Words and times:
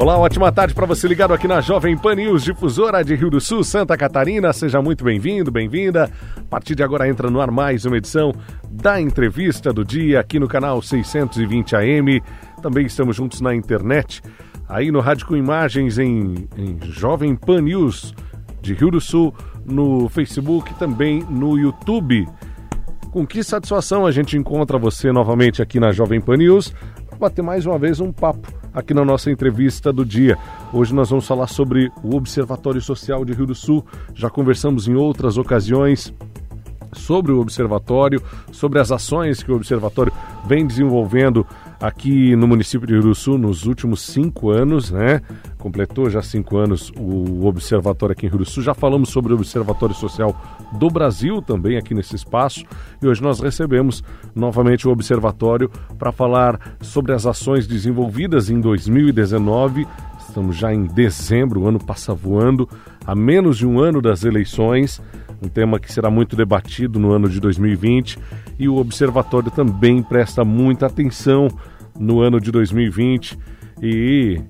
Olá, 0.00 0.16
ótima 0.16 0.50
tarde 0.50 0.72
para 0.72 0.86
você 0.86 1.06
ligado 1.06 1.34
aqui 1.34 1.46
na 1.46 1.60
Jovem 1.60 1.94
Pan 1.94 2.14
News, 2.14 2.42
difusora 2.42 3.04
de 3.04 3.14
Rio 3.14 3.28
do 3.28 3.38
Sul, 3.38 3.62
Santa 3.62 3.98
Catarina. 3.98 4.50
Seja 4.50 4.80
muito 4.80 5.04
bem-vindo, 5.04 5.50
bem-vinda. 5.50 6.10
A 6.38 6.44
partir 6.44 6.74
de 6.74 6.82
agora 6.82 7.06
entra 7.06 7.28
no 7.28 7.38
ar 7.38 7.50
mais 7.50 7.84
uma 7.84 7.98
edição 7.98 8.32
da 8.70 8.98
entrevista 8.98 9.74
do 9.74 9.84
dia 9.84 10.18
aqui 10.18 10.40
no 10.40 10.48
canal 10.48 10.80
620 10.80 11.76
AM. 11.76 12.22
Também 12.62 12.86
estamos 12.86 13.14
juntos 13.14 13.42
na 13.42 13.54
internet, 13.54 14.22
aí 14.66 14.90
no 14.90 15.00
Rádio 15.00 15.26
com 15.26 15.36
Imagens 15.36 15.98
em, 15.98 16.48
em 16.56 16.78
Jovem 16.80 17.36
Pan 17.36 17.60
News 17.60 18.14
de 18.62 18.72
Rio 18.72 18.92
do 18.92 19.02
Sul, 19.02 19.34
no 19.66 20.08
Facebook 20.08 20.72
também 20.78 21.22
no 21.28 21.58
YouTube. 21.58 22.26
Com 23.10 23.26
que 23.26 23.44
satisfação 23.44 24.06
a 24.06 24.10
gente 24.10 24.34
encontra 24.34 24.78
você 24.78 25.12
novamente 25.12 25.60
aqui 25.60 25.78
na 25.78 25.92
Jovem 25.92 26.22
Pan 26.22 26.38
News 26.38 26.72
para 27.06 27.18
bater 27.18 27.42
mais 27.42 27.66
uma 27.66 27.78
vez 27.78 28.00
um 28.00 28.10
papo 28.10 28.59
aqui 28.72 28.94
na 28.94 29.04
nossa 29.04 29.30
entrevista 29.30 29.92
do 29.92 30.04
dia. 30.04 30.38
Hoje 30.72 30.94
nós 30.94 31.10
vamos 31.10 31.26
falar 31.26 31.46
sobre 31.46 31.90
o 32.02 32.16
Observatório 32.16 32.80
Social 32.80 33.24
de 33.24 33.32
Rio 33.32 33.46
do 33.46 33.54
Sul. 33.54 33.84
Já 34.14 34.30
conversamos 34.30 34.88
em 34.88 34.94
outras 34.94 35.36
ocasiões 35.36 36.12
sobre 36.92 37.32
o 37.32 37.40
observatório, 37.40 38.22
sobre 38.52 38.78
as 38.78 38.90
ações 38.90 39.42
que 39.42 39.52
o 39.52 39.56
observatório 39.56 40.12
vem 40.46 40.66
desenvolvendo 40.66 41.46
aqui 41.80 42.34
no 42.36 42.46
município 42.46 42.86
de 42.86 42.94
Rio 42.94 43.02
do 43.02 43.14
Sul 43.14 43.38
nos 43.38 43.64
últimos 43.64 44.02
cinco 44.02 44.50
anos, 44.50 44.90
né? 44.90 45.22
Completou 45.58 46.10
já 46.10 46.20
cinco 46.20 46.56
anos 46.56 46.92
o 46.98 47.46
observatório 47.46 48.12
aqui 48.12 48.26
em 48.26 48.28
Rio 48.28 48.38
do 48.38 48.44
Sul. 48.44 48.62
Já 48.62 48.74
falamos 48.74 49.08
sobre 49.08 49.32
o 49.32 49.36
Observatório 49.36 49.94
Social 49.94 50.34
do 50.72 50.88
Brasil 50.88 51.42
também 51.42 51.76
aqui 51.76 51.94
nesse 51.94 52.16
espaço 52.16 52.64
e 53.02 53.06
hoje 53.06 53.22
nós 53.22 53.40
recebemos 53.40 54.02
novamente 54.34 54.86
o 54.86 54.90
observatório 54.90 55.70
para 55.98 56.12
falar 56.12 56.76
sobre 56.80 57.12
as 57.12 57.26
ações 57.26 57.66
desenvolvidas 57.66 58.50
em 58.50 58.60
2019. 58.60 59.86
Estamos 60.18 60.56
já 60.56 60.72
em 60.72 60.84
dezembro, 60.84 61.62
o 61.62 61.68
ano 61.68 61.78
passa 61.78 62.14
voando, 62.14 62.68
a 63.04 63.14
menos 63.14 63.58
de 63.58 63.66
um 63.66 63.80
ano 63.80 64.00
das 64.00 64.24
eleições 64.24 65.00
um 65.42 65.48
tema 65.48 65.80
que 65.80 65.92
será 65.92 66.10
muito 66.10 66.36
debatido 66.36 66.98
no 66.98 67.12
ano 67.12 67.28
de 67.28 67.40
2020 67.40 68.18
e 68.58 68.68
o 68.68 68.76
observatório 68.76 69.50
também 69.50 70.02
presta 70.02 70.44
muita 70.44 70.86
atenção 70.86 71.48
no 71.98 72.20
ano 72.20 72.40
de 72.40 72.52
2020 72.52 73.38
e 73.82 74.40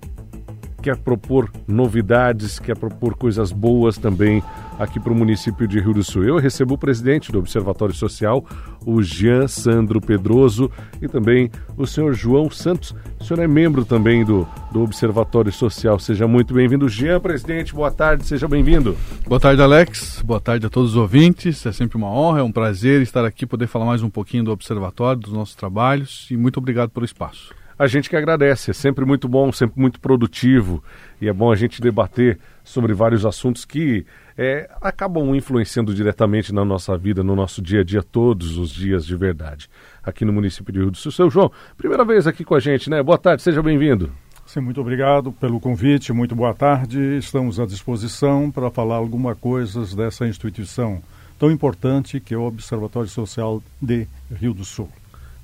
quer 0.82 0.96
propor 0.96 1.50
novidades, 1.68 2.58
quer 2.58 2.76
propor 2.76 3.14
coisas 3.14 3.52
boas 3.52 3.96
também 3.98 4.42
aqui 4.80 4.98
para 4.98 5.12
o 5.12 5.14
município 5.14 5.68
de 5.68 5.78
Rio 5.78 5.92
do 5.92 6.02
Sul. 6.02 6.24
Eu 6.24 6.38
recebo 6.38 6.74
o 6.74 6.78
presidente 6.78 7.30
do 7.30 7.38
Observatório 7.38 7.94
Social, 7.94 8.42
o 8.86 9.02
Jean 9.02 9.46
Sandro 9.46 10.00
Pedroso, 10.00 10.70
e 11.02 11.06
também 11.06 11.50
o 11.76 11.86
senhor 11.86 12.14
João 12.14 12.50
Santos. 12.50 12.94
O 13.20 13.24
senhor 13.24 13.42
é 13.42 13.46
membro 13.46 13.84
também 13.84 14.24
do, 14.24 14.48
do 14.72 14.82
Observatório 14.82 15.52
Social. 15.52 15.98
Seja 15.98 16.26
muito 16.26 16.54
bem-vindo. 16.54 16.88
Jean, 16.88 17.20
presidente, 17.20 17.74
boa 17.74 17.90
tarde, 17.90 18.24
seja 18.24 18.48
bem-vindo. 18.48 18.96
Boa 19.26 19.38
tarde, 19.38 19.60
Alex. 19.60 20.22
Boa 20.24 20.40
tarde 20.40 20.64
a 20.64 20.70
todos 20.70 20.92
os 20.92 20.96
ouvintes. 20.96 21.66
É 21.66 21.72
sempre 21.72 21.98
uma 21.98 22.10
honra, 22.10 22.40
é 22.40 22.42
um 22.42 22.52
prazer 22.52 23.02
estar 23.02 23.26
aqui, 23.26 23.44
poder 23.44 23.66
falar 23.66 23.84
mais 23.84 24.02
um 24.02 24.08
pouquinho 24.08 24.44
do 24.44 24.50
Observatório, 24.50 25.20
dos 25.20 25.32
nossos 25.34 25.54
trabalhos, 25.54 26.26
e 26.30 26.38
muito 26.38 26.56
obrigado 26.56 26.88
pelo 26.88 27.04
espaço. 27.04 27.52
A 27.78 27.86
gente 27.86 28.10
que 28.10 28.16
agradece, 28.16 28.70
é 28.70 28.74
sempre 28.74 29.06
muito 29.06 29.26
bom, 29.26 29.50
sempre 29.50 29.80
muito 29.80 29.98
produtivo 30.00 30.84
e 31.18 31.28
é 31.28 31.32
bom 31.32 31.50
a 31.50 31.56
gente 31.56 31.80
debater 31.80 32.38
sobre 32.64 32.92
vários 32.92 33.24
assuntos 33.24 33.64
que 33.64 34.04
é, 34.36 34.70
acabam 34.80 35.34
influenciando 35.34 35.94
diretamente 35.94 36.52
na 36.52 36.64
nossa 36.64 36.96
vida, 36.96 37.22
no 37.22 37.36
nosso 37.36 37.60
dia 37.60 37.80
a 37.80 37.84
dia, 37.84 38.02
todos 38.02 38.56
os 38.56 38.70
dias 38.70 39.04
de 39.04 39.16
verdade, 39.16 39.68
aqui 40.02 40.24
no 40.24 40.32
município 40.32 40.72
de 40.72 40.78
Rio 40.78 40.90
do 40.90 40.96
Sul. 40.96 41.12
Seu 41.12 41.30
João, 41.30 41.50
primeira 41.76 42.04
vez 42.04 42.26
aqui 42.26 42.44
com 42.44 42.54
a 42.54 42.60
gente, 42.60 42.88
né? 42.88 43.02
Boa 43.02 43.18
tarde, 43.18 43.42
seja 43.42 43.62
bem-vindo. 43.62 44.10
Sim, 44.46 44.60
muito 44.60 44.80
obrigado 44.80 45.30
pelo 45.30 45.60
convite, 45.60 46.12
muito 46.12 46.34
boa 46.34 46.52
tarde. 46.52 46.98
Estamos 47.18 47.60
à 47.60 47.66
disposição 47.66 48.50
para 48.50 48.70
falar 48.70 48.96
alguma 48.96 49.34
coisa 49.34 49.84
dessa 49.94 50.26
instituição 50.26 51.00
tão 51.38 51.50
importante 51.50 52.20
que 52.20 52.34
é 52.34 52.36
o 52.36 52.42
Observatório 52.42 53.08
Social 53.08 53.62
de 53.80 54.06
Rio 54.30 54.52
do 54.52 54.64
Sul. 54.64 54.88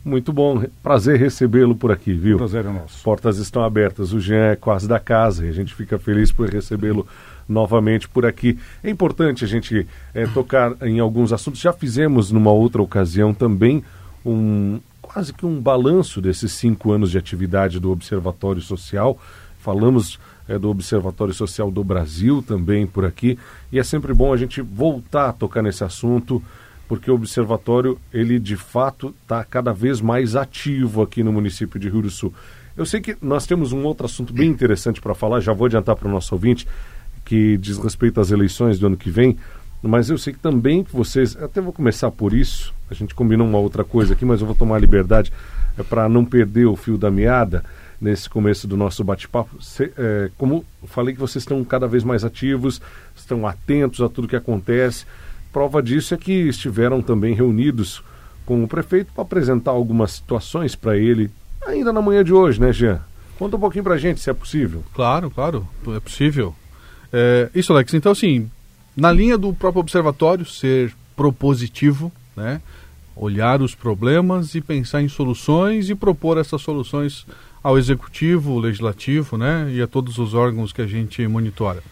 Muito 0.06 0.32
bom, 0.32 0.62
prazer 0.84 1.18
recebê-lo 1.18 1.74
por 1.74 1.90
aqui, 1.90 2.12
viu? 2.12 2.36
Prazer 2.36 2.64
é 2.64 2.70
nosso. 2.70 3.02
Portas 3.02 3.38
estão 3.38 3.64
abertas, 3.64 4.12
o 4.12 4.20
Jean 4.20 4.52
é 4.52 4.54
quase 4.54 4.86
da 4.86 5.00
casa 5.00 5.44
e 5.44 5.48
a 5.48 5.52
gente 5.52 5.74
fica 5.74 5.98
feliz 5.98 6.30
por 6.30 6.48
recebê-lo 6.48 7.04
novamente 7.48 8.08
por 8.08 8.24
aqui. 8.24 8.56
É 8.84 8.88
importante 8.88 9.44
a 9.44 9.48
gente 9.48 9.84
é, 10.14 10.24
tocar 10.28 10.76
em 10.82 11.00
alguns 11.00 11.32
assuntos. 11.32 11.60
Já 11.60 11.72
fizemos 11.72 12.30
numa 12.30 12.52
outra 12.52 12.80
ocasião 12.80 13.34
também 13.34 13.82
um 14.24 14.78
quase 15.02 15.32
que 15.32 15.44
um 15.44 15.60
balanço 15.60 16.20
desses 16.20 16.52
cinco 16.52 16.92
anos 16.92 17.10
de 17.10 17.18
atividade 17.18 17.80
do 17.80 17.90
Observatório 17.90 18.62
Social. 18.62 19.18
Falamos 19.58 20.20
é, 20.48 20.56
do 20.56 20.70
Observatório 20.70 21.34
Social 21.34 21.68
do 21.68 21.82
Brasil 21.82 22.44
também 22.46 22.86
por 22.86 23.04
aqui 23.04 23.36
e 23.72 23.78
é 23.80 23.82
sempre 23.82 24.14
bom 24.14 24.32
a 24.32 24.36
gente 24.36 24.62
voltar 24.62 25.30
a 25.30 25.32
tocar 25.32 25.62
nesse 25.62 25.82
assunto 25.82 26.40
porque 26.88 27.10
o 27.10 27.14
observatório 27.14 27.98
ele 28.12 28.38
de 28.38 28.56
fato 28.56 29.14
está 29.22 29.44
cada 29.44 29.72
vez 29.72 30.00
mais 30.00 30.36
ativo 30.36 31.02
aqui 31.02 31.22
no 31.22 31.32
município 31.32 31.78
de 31.78 31.88
Rio 31.88 32.02
do 32.02 32.10
Sul. 32.10 32.32
Eu 32.76 32.84
sei 32.84 33.00
que 33.00 33.16
nós 33.22 33.46
temos 33.46 33.72
um 33.72 33.84
outro 33.84 34.06
assunto 34.06 34.32
bem 34.32 34.48
interessante 34.48 35.00
para 35.00 35.14
falar, 35.14 35.40
já 35.40 35.52
vou 35.52 35.66
adiantar 35.66 35.96
para 35.96 36.08
o 36.08 36.10
nosso 36.10 36.34
ouvinte, 36.34 36.66
que 37.24 37.56
diz 37.56 37.78
respeito 37.78 38.20
às 38.20 38.30
eleições 38.30 38.78
do 38.78 38.86
ano 38.86 38.96
que 38.96 39.10
vem, 39.10 39.36
mas 39.82 40.10
eu 40.10 40.18
sei 40.18 40.32
que 40.32 40.38
também 40.38 40.84
vocês, 40.90 41.36
até 41.36 41.60
vou 41.60 41.72
começar 41.72 42.10
por 42.10 42.32
isso, 42.32 42.74
a 42.90 42.94
gente 42.94 43.14
combinou 43.14 43.46
uma 43.46 43.58
outra 43.58 43.84
coisa 43.84 44.14
aqui, 44.14 44.24
mas 44.24 44.40
eu 44.40 44.46
vou 44.46 44.54
tomar 44.54 44.78
liberdade 44.78 45.32
é, 45.78 45.82
para 45.82 46.08
não 46.08 46.24
perder 46.24 46.66
o 46.66 46.76
fio 46.76 46.96
da 46.96 47.10
meada 47.10 47.64
nesse 48.00 48.28
começo 48.28 48.66
do 48.66 48.76
nosso 48.76 49.02
bate-papo. 49.02 49.56
É, 49.96 50.30
como 50.36 50.64
falei 50.84 51.14
que 51.14 51.20
vocês 51.20 51.42
estão 51.42 51.62
cada 51.64 51.86
vez 51.86 52.04
mais 52.04 52.24
ativos, 52.24 52.80
estão 53.14 53.46
atentos 53.46 54.00
a 54.00 54.08
tudo 54.08 54.28
que 54.28 54.36
acontece, 54.36 55.06
Prova 55.56 55.82
disso 55.82 56.12
é 56.12 56.18
que 56.18 56.32
estiveram 56.32 57.00
também 57.00 57.32
reunidos 57.32 58.02
com 58.44 58.62
o 58.62 58.68
prefeito 58.68 59.10
para 59.14 59.22
apresentar 59.22 59.70
algumas 59.70 60.12
situações 60.12 60.74
para 60.74 60.98
ele, 60.98 61.30
ainda 61.66 61.94
na 61.94 62.02
manhã 62.02 62.22
de 62.22 62.30
hoje, 62.30 62.60
né, 62.60 62.74
Jean? 62.74 63.00
Conta 63.38 63.56
um 63.56 63.60
pouquinho 63.60 63.82
para 63.82 63.94
a 63.94 63.98
gente, 63.98 64.20
se 64.20 64.28
é 64.28 64.34
possível. 64.34 64.84
Claro, 64.92 65.30
claro, 65.30 65.66
é 65.96 65.98
possível. 65.98 66.54
É, 67.10 67.48
isso, 67.54 67.72
Alex. 67.72 67.94
Então, 67.94 68.12
assim, 68.12 68.50
na 68.94 69.10
linha 69.10 69.38
do 69.38 69.50
próprio 69.54 69.80
observatório, 69.80 70.44
ser 70.44 70.94
propositivo, 71.16 72.12
né? 72.36 72.60
olhar 73.16 73.62
os 73.62 73.74
problemas 73.74 74.54
e 74.54 74.60
pensar 74.60 75.00
em 75.00 75.08
soluções 75.08 75.88
e 75.88 75.94
propor 75.94 76.36
essas 76.36 76.60
soluções 76.60 77.26
ao 77.62 77.78
executivo, 77.78 78.58
legislativo, 78.58 79.38
né, 79.38 79.70
e 79.72 79.80
a 79.80 79.86
todos 79.86 80.18
os 80.18 80.34
órgãos 80.34 80.70
que 80.70 80.82
a 80.82 80.86
gente 80.86 81.26
monitora 81.26 81.82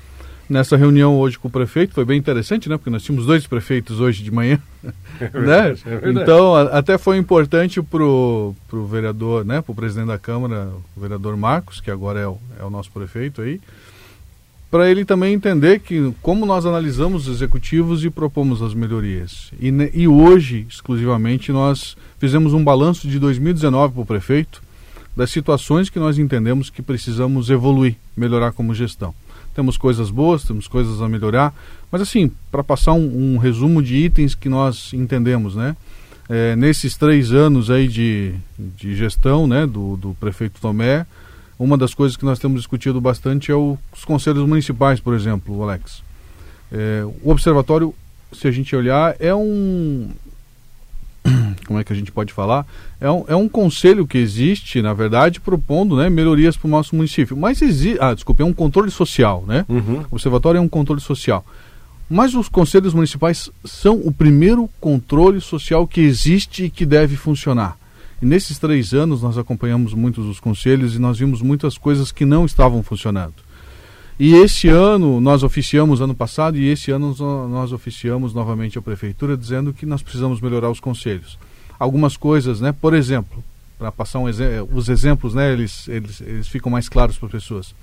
nessa 0.48 0.76
reunião 0.76 1.18
hoje 1.18 1.38
com 1.38 1.48
o 1.48 1.50
prefeito, 1.50 1.94
foi 1.94 2.04
bem 2.04 2.18
interessante, 2.18 2.68
né? 2.68 2.76
Porque 2.76 2.90
nós 2.90 3.02
tínhamos 3.02 3.26
dois 3.26 3.46
prefeitos 3.46 4.00
hoje 4.00 4.22
de 4.22 4.30
manhã. 4.30 4.58
É 5.20 5.28
verdade, 5.28 5.82
né? 5.86 6.00
É 6.02 6.10
então, 6.10 6.56
a, 6.56 6.62
até 6.62 6.98
foi 6.98 7.16
importante 7.16 7.80
para 7.80 8.02
o 8.02 8.54
vereador, 8.90 9.44
né? 9.44 9.60
Para 9.60 9.70
o 9.70 9.74
presidente 9.74 10.08
da 10.08 10.18
Câmara, 10.18 10.72
o 10.96 11.00
vereador 11.00 11.36
Marcos, 11.36 11.80
que 11.80 11.88
agora 11.88 12.18
é 12.18 12.26
o, 12.26 12.36
é 12.58 12.64
o 12.64 12.68
nosso 12.68 12.90
prefeito 12.90 13.40
aí, 13.40 13.60
para 14.72 14.90
ele 14.90 15.04
também 15.04 15.32
entender 15.32 15.78
que 15.78 16.12
como 16.20 16.44
nós 16.44 16.66
analisamos 16.66 17.28
os 17.28 17.36
executivos 17.36 18.04
e 18.04 18.10
propomos 18.10 18.60
as 18.60 18.74
melhorias. 18.74 19.52
E, 19.60 19.68
e 19.94 20.08
hoje, 20.08 20.66
exclusivamente, 20.68 21.52
nós 21.52 21.96
fizemos 22.18 22.52
um 22.52 22.64
balanço 22.64 23.06
de 23.06 23.20
2019 23.20 23.94
para 23.94 24.02
o 24.02 24.06
prefeito, 24.06 24.60
das 25.16 25.30
situações 25.30 25.88
que 25.88 26.00
nós 26.00 26.18
entendemos 26.18 26.70
que 26.70 26.82
precisamos 26.82 27.50
evoluir, 27.50 27.94
melhorar 28.16 28.50
como 28.50 28.74
gestão. 28.74 29.14
Temos 29.54 29.76
coisas 29.76 30.10
boas, 30.10 30.42
temos 30.42 30.66
coisas 30.66 31.00
a 31.00 31.08
melhorar, 31.08 31.54
mas 31.90 32.02
assim, 32.02 32.30
para 32.50 32.64
passar 32.64 32.92
um, 32.92 33.34
um, 33.34 33.38
resumo 33.38 33.82
de 33.82 33.96
itens 33.96 34.34
que 34.34 34.48
nós 34.48 34.92
entendemos, 34.92 35.54
né? 35.54 35.76
É, 36.28 36.56
nesses 36.56 36.96
três 36.96 37.32
anos 37.32 37.70
aí 37.70 37.86
de, 37.86 38.34
de 38.58 38.96
gestão, 38.96 39.46
né, 39.46 39.66
do, 39.66 39.96
do 39.96 40.16
prefeito 40.18 40.58
Tomé, 40.58 41.06
uma 41.58 41.76
das 41.76 41.94
coisas 41.94 42.16
que 42.16 42.24
nós 42.24 42.38
temos 42.38 42.60
discutido 42.60 43.00
bastante 43.00 43.52
é 43.52 43.54
o, 43.54 43.78
os 43.92 44.04
conselhos 44.04 44.46
municipais, 44.48 44.98
por 45.00 45.14
exemplo, 45.14 45.62
Alex. 45.62 46.02
É, 46.72 47.04
o 47.22 47.30
observatório, 47.30 47.94
se 48.32 48.48
a 48.48 48.50
gente 48.50 48.74
olhar, 48.74 49.14
é 49.20 49.34
um, 49.34 50.10
como 51.64 51.78
é 51.78 51.84
que 51.84 51.92
a 51.92 51.96
gente 51.96 52.12
pode 52.12 52.32
falar? 52.32 52.66
É 53.00 53.10
um, 53.10 53.24
é 53.28 53.36
um 53.36 53.48
conselho 53.48 54.06
que 54.06 54.18
existe, 54.18 54.80
na 54.80 54.92
verdade, 54.92 55.40
propondo 55.40 55.96
né, 55.96 56.08
melhorias 56.08 56.56
para 56.56 56.68
o 56.68 56.70
nosso 56.70 56.94
município. 56.94 57.36
Mas 57.36 57.62
existe. 57.62 57.98
Ah, 58.00 58.14
desculpa, 58.14 58.42
é 58.42 58.46
um 58.46 58.52
controle 58.52 58.90
social, 58.90 59.44
né? 59.46 59.64
Uhum. 59.68 60.04
O 60.10 60.14
observatório 60.14 60.58
é 60.58 60.60
um 60.60 60.68
controle 60.68 61.00
social. 61.00 61.44
Mas 62.08 62.34
os 62.34 62.48
conselhos 62.48 62.92
municipais 62.92 63.50
são 63.64 63.96
o 63.96 64.12
primeiro 64.12 64.68
controle 64.80 65.40
social 65.40 65.86
que 65.86 66.00
existe 66.00 66.64
e 66.64 66.70
que 66.70 66.84
deve 66.84 67.16
funcionar. 67.16 67.76
E 68.20 68.26
nesses 68.26 68.58
três 68.58 68.92
anos 68.92 69.22
nós 69.22 69.38
acompanhamos 69.38 69.94
muitos 69.94 70.24
dos 70.26 70.38
conselhos 70.38 70.94
e 70.94 70.98
nós 70.98 71.18
vimos 71.18 71.42
muitas 71.42 71.76
coisas 71.78 72.12
que 72.12 72.24
não 72.24 72.44
estavam 72.44 72.82
funcionando. 72.82 73.34
E 74.18 74.32
esse 74.34 74.68
ano 74.68 75.20
nós 75.20 75.42
oficiamos, 75.42 76.00
ano 76.00 76.14
passado, 76.14 76.56
e 76.56 76.68
esse 76.68 76.90
ano 76.90 77.14
nós 77.48 77.72
oficiamos 77.72 78.32
novamente 78.32 78.78
a 78.78 78.82
prefeitura 78.82 79.36
dizendo 79.36 79.72
que 79.72 79.84
nós 79.84 80.02
precisamos 80.02 80.40
melhorar 80.40 80.70
os 80.70 80.78
conselhos. 80.78 81.36
Algumas 81.78 82.16
coisas, 82.16 82.60
né? 82.60 82.72
Por 82.72 82.94
exemplo, 82.94 83.42
para 83.78 83.90
passar 83.90 84.18
um 84.18 84.26
os 84.72 84.88
exemplos, 84.88 85.34
né? 85.34 85.52
Eles, 85.52 85.88
eles, 85.88 86.20
eles 86.20 86.48
ficam 86.48 86.70
mais 86.70 86.88
claros 86.88 87.18
para 87.18 87.26
as 87.26 87.32
pessoas. 87.32 87.74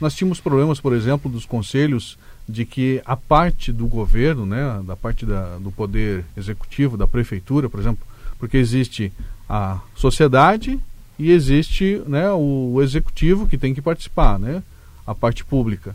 Nós 0.00 0.14
tínhamos 0.14 0.40
problemas, 0.40 0.80
por 0.80 0.92
exemplo, 0.92 1.30
dos 1.30 1.44
conselhos 1.44 2.16
de 2.48 2.64
que 2.64 3.02
a 3.04 3.16
parte 3.16 3.72
do 3.72 3.86
governo, 3.86 4.46
né, 4.46 4.80
da 4.86 4.96
parte 4.96 5.26
da, 5.26 5.58
do 5.58 5.70
poder 5.70 6.24
executivo, 6.36 6.96
da 6.96 7.06
prefeitura, 7.06 7.68
por 7.68 7.78
exemplo, 7.78 8.06
porque 8.38 8.56
existe 8.56 9.12
a 9.48 9.80
sociedade 9.94 10.78
e 11.18 11.30
existe 11.30 12.00
né, 12.06 12.30
o 12.32 12.80
executivo 12.80 13.46
que 13.46 13.58
tem 13.58 13.74
que 13.74 13.82
participar, 13.82 14.38
né, 14.38 14.62
a 15.06 15.14
parte 15.14 15.44
pública. 15.44 15.94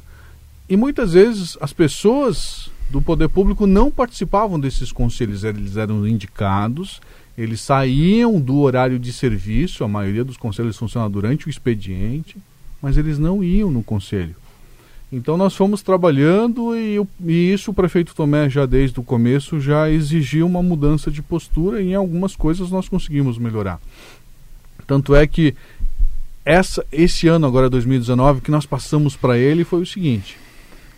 E 0.69 0.77
muitas 0.77 1.13
vezes 1.13 1.57
as 1.59 1.73
pessoas 1.73 2.69
do 2.89 3.01
poder 3.01 3.29
público 3.29 3.65
não 3.65 3.89
participavam 3.89 4.59
desses 4.59 4.91
conselhos, 4.91 5.43
eles 5.43 5.77
eram 5.77 6.05
indicados, 6.07 7.01
eles 7.37 7.61
saíam 7.61 8.39
do 8.39 8.59
horário 8.59 8.99
de 8.99 9.11
serviço, 9.11 9.83
a 9.83 9.87
maioria 9.87 10.23
dos 10.23 10.37
conselhos 10.37 10.77
funciona 10.77 11.09
durante 11.09 11.47
o 11.47 11.49
expediente, 11.49 12.37
mas 12.81 12.97
eles 12.97 13.17
não 13.17 13.43
iam 13.43 13.71
no 13.71 13.81
conselho. 13.81 14.35
Então 15.11 15.37
nós 15.37 15.55
fomos 15.55 15.83
trabalhando 15.83 16.75
e, 16.75 16.99
e, 17.23 17.53
isso 17.53 17.69
o 17.69 17.73
prefeito 17.73 18.15
Tomé 18.15 18.49
já 18.49 18.65
desde 18.65 18.99
o 18.99 19.03
começo 19.03 19.59
já 19.59 19.89
exigiu 19.89 20.47
uma 20.47 20.63
mudança 20.63 21.11
de 21.11 21.21
postura 21.21 21.81
e 21.81 21.89
em 21.89 21.95
algumas 21.95 22.35
coisas 22.35 22.71
nós 22.71 22.89
conseguimos 22.89 23.37
melhorar. 23.37 23.79
Tanto 24.87 25.15
é 25.15 25.27
que 25.27 25.55
essa, 26.43 26.85
esse 26.91 27.27
ano 27.27 27.45
agora 27.45 27.69
2019 27.69 28.41
que 28.41 28.51
nós 28.51 28.65
passamos 28.65 29.15
para 29.15 29.37
ele 29.37 29.63
foi 29.63 29.81
o 29.81 29.85
seguinte: 29.85 30.35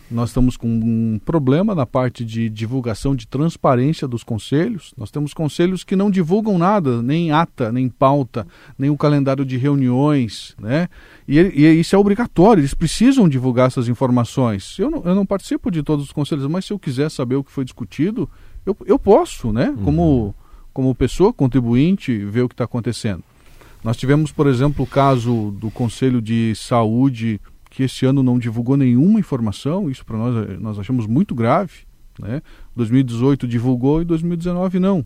nós 0.10 0.30
estamos 0.30 0.56
com 0.56 0.68
um 0.68 1.20
problema 1.24 1.74
na 1.74 1.86
parte 1.86 2.24
de 2.24 2.48
divulgação 2.50 3.16
de 3.16 3.28
transparência 3.28 4.08
dos 4.08 4.24
conselhos. 4.24 4.94
Nós 4.96 5.10
temos 5.10 5.34
conselhos 5.34 5.84
que 5.84 5.96
não 5.96 6.12
divulgam 6.12 6.58
nada, 6.58 7.02
nem 7.02 7.32
ata, 7.32 7.72
nem 7.72 7.90
pauta, 7.90 8.46
nem 8.78 8.90
o 8.90 8.98
calendário 8.98 9.44
de 9.44 9.58
reuniões, 9.58 10.56
né? 10.60 10.88
E, 11.28 11.40
e 11.40 11.80
isso 11.80 11.96
é 11.96 12.00
obrigatório, 12.00 12.62
eles 12.62 12.76
precisam 12.76 13.28
divulgar 13.28 13.68
essas 13.68 13.88
informações. 13.88 14.78
Eu 14.78 14.92
não, 14.92 15.02
eu 15.04 15.16
não, 15.16 15.26
participo 15.26 15.72
de 15.72 15.82
todos 15.82 16.06
os 16.06 16.12
conselhos, 16.12 16.46
mas 16.46 16.66
se 16.66 16.74
eu 16.74 16.78
quiser 16.78 17.10
saber 17.10 17.36
o 17.36 17.44
que 17.44 17.52
foi 17.52 17.66
discutido, 17.66 18.30
eu, 18.64 18.78
eu 18.86 19.00
posso, 19.00 19.52
né? 19.52 19.70
Uhum. 19.70 19.84
Como, 19.84 20.36
como 20.72 20.96
pessoa 20.96 21.34
contribuinte, 21.34 22.16
ver 22.26 22.44
o 22.44 22.50
que 22.50 22.54
está 22.54 22.66
acontecendo. 22.66 23.24
Nós 23.84 23.98
tivemos, 23.98 24.32
por 24.32 24.48
exemplo, 24.48 24.84
o 24.84 24.88
caso 24.88 25.52
do 25.60 25.70
Conselho 25.72 26.22
de 26.22 26.54
Saúde 26.56 27.40
que 27.76 27.84
esse 27.84 28.06
ano 28.06 28.24
não 28.24 28.40
divulgou 28.40 28.78
nenhuma 28.78 29.20
informação, 29.20 29.90
isso 29.90 30.06
para 30.06 30.18
nós 30.18 30.50
eh, 30.50 30.58
nós 30.60 30.80
achamos 30.80 31.06
muito 31.06 31.36
grave. 31.36 31.80
Né? 32.18 32.42
2018 32.74 33.46
divulgou 33.46 34.02
e 34.02 34.06
2019 34.06 34.80
não. 34.80 35.06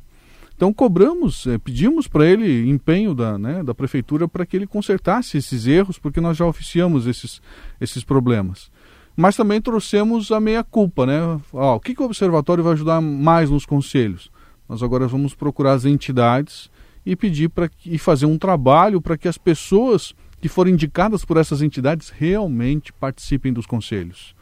Então 0.56 0.71
cobramos, 0.71 1.48
é, 1.48 1.57
pedimos 1.57 2.07
para 2.07 2.27
ele 2.27 2.69
empenho 2.69 3.16
da, 3.16 3.39
né, 3.39 3.63
da 3.63 3.74
prefeitura 3.74 4.27
para 4.27 4.45
que 4.45 4.56
ele 4.56 4.68
consertasse 4.68 5.38
esses 5.38 5.66
erros, 5.66 5.98
porque 5.98 6.21
nós 6.21 6.38
já 6.38 6.45
oficiamos 6.45 7.07
esses, 7.07 7.42
esses 7.81 8.04
problemas. 8.04 8.69
Mas 9.16 9.36
também 9.36 9.60
trouxemos 9.60 10.31
a 10.31 10.39
meia-culpa, 10.39 11.07
né? 11.07 11.42
Ó, 11.51 11.75
o 11.75 11.80
que, 11.80 11.95
que 11.95 12.01
o 12.04 12.06
observatório 12.06 12.63
vai 12.63 12.74
ajudar 12.74 13.01
mais 13.01 13.50
nos 13.50 13.66
conselhos? 13.66 14.30
Nós 14.68 14.83
agora 14.83 15.07
vamos 15.07 15.33
procurar 15.33 15.74
as 15.74 15.86
entidades 15.86 16.69
e 17.04 17.16
pedir 17.16 17.50
para 17.50 17.69
e 17.83 17.98
fazer 17.98 18.27
um 18.27 18.38
trabalho 18.38 19.01
para 19.01 19.18
que 19.18 19.27
as 19.27 19.38
pessoas 19.38 20.13
que 20.41 20.50
foram 20.50 20.71
indicadas 20.71 21.25
por 21.25 21.38
essas 21.38 21.62
entidades 21.62 22.09
realmente 22.09 22.94
participem 22.94 23.51
dos 23.51 23.65
conselhos. 23.65 24.36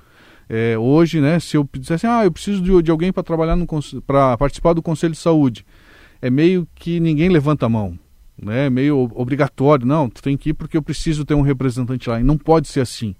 É, 0.49 0.77
hoje, 0.77 1.19
né, 1.19 1.39
se 1.39 1.57
eu 1.57 1.67
dissesse, 1.73 2.07
ah, 2.07 2.23
eu 2.23 2.31
preciso 2.31 2.61
de, 2.61 2.81
de 2.81 2.91
alguém 2.91 3.11
para 3.11 3.23
trabalhar 3.23 3.57
para 4.05 4.37
participar 4.37 4.73
do 4.73 4.81
Conselho 4.81 5.13
de 5.13 5.19
Saúde, 5.19 5.65
é 6.21 6.29
meio 6.29 6.67
que 6.73 6.99
ninguém 6.99 7.29
levanta 7.29 7.65
a 7.65 7.69
mão, 7.69 7.97
né? 8.41 8.67
É 8.67 8.69
meio 8.69 9.11
obrigatório, 9.13 9.85
não, 9.85 10.09
tu 10.09 10.21
tem 10.21 10.37
que 10.37 10.49
ir 10.49 10.53
porque 10.53 10.77
eu 10.77 10.81
preciso 10.81 11.25
ter 11.25 11.33
um 11.33 11.41
representante 11.41 12.09
lá. 12.09 12.19
E 12.19 12.23
não 12.23 12.37
pode 12.37 12.67
ser 12.67 12.81
assim. 12.81 13.15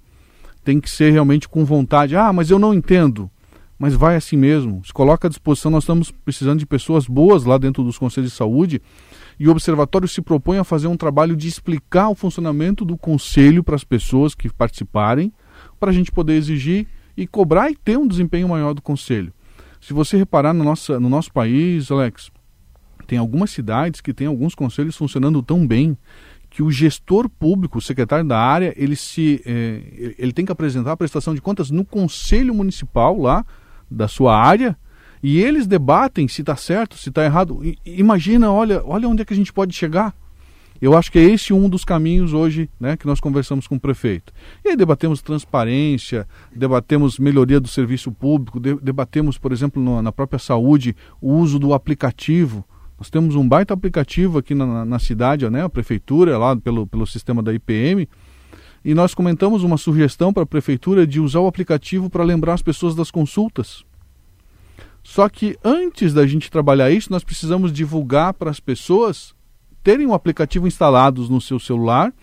Tem 0.64 0.80
que 0.80 0.90
ser 0.90 1.12
realmente 1.12 1.48
com 1.48 1.66
vontade. 1.66 2.16
Ah, 2.16 2.32
mas 2.32 2.50
eu 2.50 2.60
não 2.60 2.74
entendo. 2.74 3.30
Mas 3.78 3.94
vai 3.94 4.16
assim 4.16 4.36
mesmo. 4.36 4.84
Se 4.84 4.92
coloca 4.92 5.28
à 5.28 5.30
disposição, 5.30 5.70
nós 5.70 5.84
estamos 5.84 6.10
precisando 6.10 6.60
de 6.60 6.66
pessoas 6.66 7.06
boas 7.06 7.44
lá 7.44 7.58
dentro 7.58 7.84
dos 7.84 7.98
conselhos 7.98 8.32
de 8.32 8.36
saúde 8.36 8.82
e 9.40 9.48
o 9.48 9.52
observatório 9.52 10.08
se 10.08 10.22
propõe 10.22 10.58
a 10.58 10.64
fazer 10.64 10.88
um 10.88 10.98
trabalho 10.98 11.36
de 11.36 11.48
explicar 11.48 12.10
o 12.10 12.16
funcionamento 12.16 12.84
do 12.84 12.98
conselho 12.98 13.64
para 13.64 13.76
as 13.76 13.84
pessoas 13.84 14.34
que 14.34 14.52
participarem, 14.52 15.32
para 15.80 15.92
a 15.92 15.94
gente 15.94 16.12
poder 16.12 16.34
exigir 16.34 16.88
e 17.16 17.28
cobrar 17.28 17.70
e 17.70 17.76
ter 17.76 17.98
um 17.98 18.08
desempenho 18.08 18.50
maior 18.50 18.74
do 18.74 18.82
conselho. 18.82 19.32
Se 19.80 19.94
você 19.94 20.18
reparar 20.18 20.54
no 20.54 20.64
nosso, 20.64 21.00
no 21.00 21.10
nosso 21.10 21.32
país, 21.32 21.92
Alex, 21.92 22.32
tem 23.06 23.20
algumas 23.20 23.52
cidades 23.52 24.02
que 24.02 24.14
têm 24.14 24.26
alguns 24.26 24.56
conselhos 24.56 24.98
funcionando 24.98 25.42
tão 25.44 25.66
bem 25.66 25.96
que 26.50 26.64
o 26.64 26.72
gestor 26.72 27.30
público, 27.30 27.78
o 27.78 27.82
secretário 27.82 28.26
da 28.26 28.40
área, 28.40 28.74
ele 28.76 28.96
se 28.96 29.42
eh, 29.46 30.16
ele 30.18 30.34
tem 30.34 30.46
que 30.46 30.52
apresentar 30.52 30.94
a 30.94 30.98
prestação 30.98 31.36
de 31.36 31.42
contas 31.42 31.70
no 31.70 31.86
conselho 31.86 32.54
municipal 32.54 33.20
lá 33.20 33.46
da 33.90 34.08
sua 34.08 34.38
área 34.38 34.78
e 35.22 35.40
eles 35.40 35.66
debatem 35.66 36.28
se 36.28 36.42
está 36.42 36.56
certo, 36.56 36.98
se 36.98 37.10
está 37.10 37.24
errado. 37.24 37.62
Imagina, 37.86 38.52
olha, 38.52 38.82
olha 38.86 39.08
onde 39.08 39.22
é 39.22 39.26
que 39.26 39.34
a 39.34 39.38
gente 39.38 39.52
pode 39.52 39.74
chegar. 39.76 40.14
Eu 40.80 40.96
acho 40.96 41.12
que 41.12 41.18
é 41.18 41.24
esse 41.24 41.54
um 41.54 41.68
dos 41.68 41.84
caminhos 41.84 42.34
hoje 42.34 42.70
né, 42.80 42.96
que 42.96 43.08
nós 43.08 43.20
conversamos 43.20 43.66
com 43.66 43.76
o 43.76 43.80
prefeito. 43.80 44.32
E 44.64 44.70
aí 44.70 44.78
debatemos 44.78 45.22
transparência, 45.22 46.28
debatemos 46.56 47.18
melhoria 47.18 47.60
do 47.60 47.68
serviço 47.68 48.12
público, 48.12 48.60
de, 48.60 48.76
debatemos, 48.76 49.40
por 49.40 49.52
exemplo, 49.52 49.82
no, 49.82 50.02
na 50.04 50.12
própria 50.12 50.38
saúde, 50.38 50.96
o 51.20 51.34
uso 51.34 51.58
do 51.58 51.74
aplicativo. 51.74 52.64
Nós 52.98 53.10
temos 53.10 53.36
um 53.36 53.48
baita 53.48 53.74
aplicativo 53.74 54.38
aqui 54.38 54.54
na, 54.54 54.86
na 54.86 55.00
cidade, 55.00 55.50
né, 55.50 55.64
a 55.64 55.70
prefeitura, 55.70 56.38
lá 56.38 56.56
pelo, 56.56 56.86
pelo 56.86 57.08
sistema 57.08 57.42
da 57.42 57.52
IPM, 57.54 58.08
e 58.88 58.94
nós 58.94 59.14
comentamos 59.14 59.64
uma 59.64 59.76
sugestão 59.76 60.32
para 60.32 60.44
a 60.44 60.46
prefeitura 60.46 61.06
de 61.06 61.20
usar 61.20 61.42
o 61.42 61.48
aplicativo 61.48 62.10
para 62.10 62.24
lembrar 62.24 62.54
as 62.54 62.62
pessoas 62.62 62.96
das 62.96 63.12
consultas. 63.12 63.84
Só 65.04 65.28
que 65.28 65.58
antes 65.62 66.14
da 66.14 66.26
gente 66.26 66.50
trabalhar 66.50 66.90
isso, 66.90 67.12
nós 67.12 67.22
precisamos 67.22 67.74
divulgar 67.74 68.34
para 68.36 68.50
as 68.50 68.62
pessoas 68.62 69.36
terem 69.84 70.08
o 70.08 70.14
aplicativo 70.14 70.66
instalados 70.66 71.28
no 71.28 71.42
seu 71.42 71.60
celular 71.60 72.14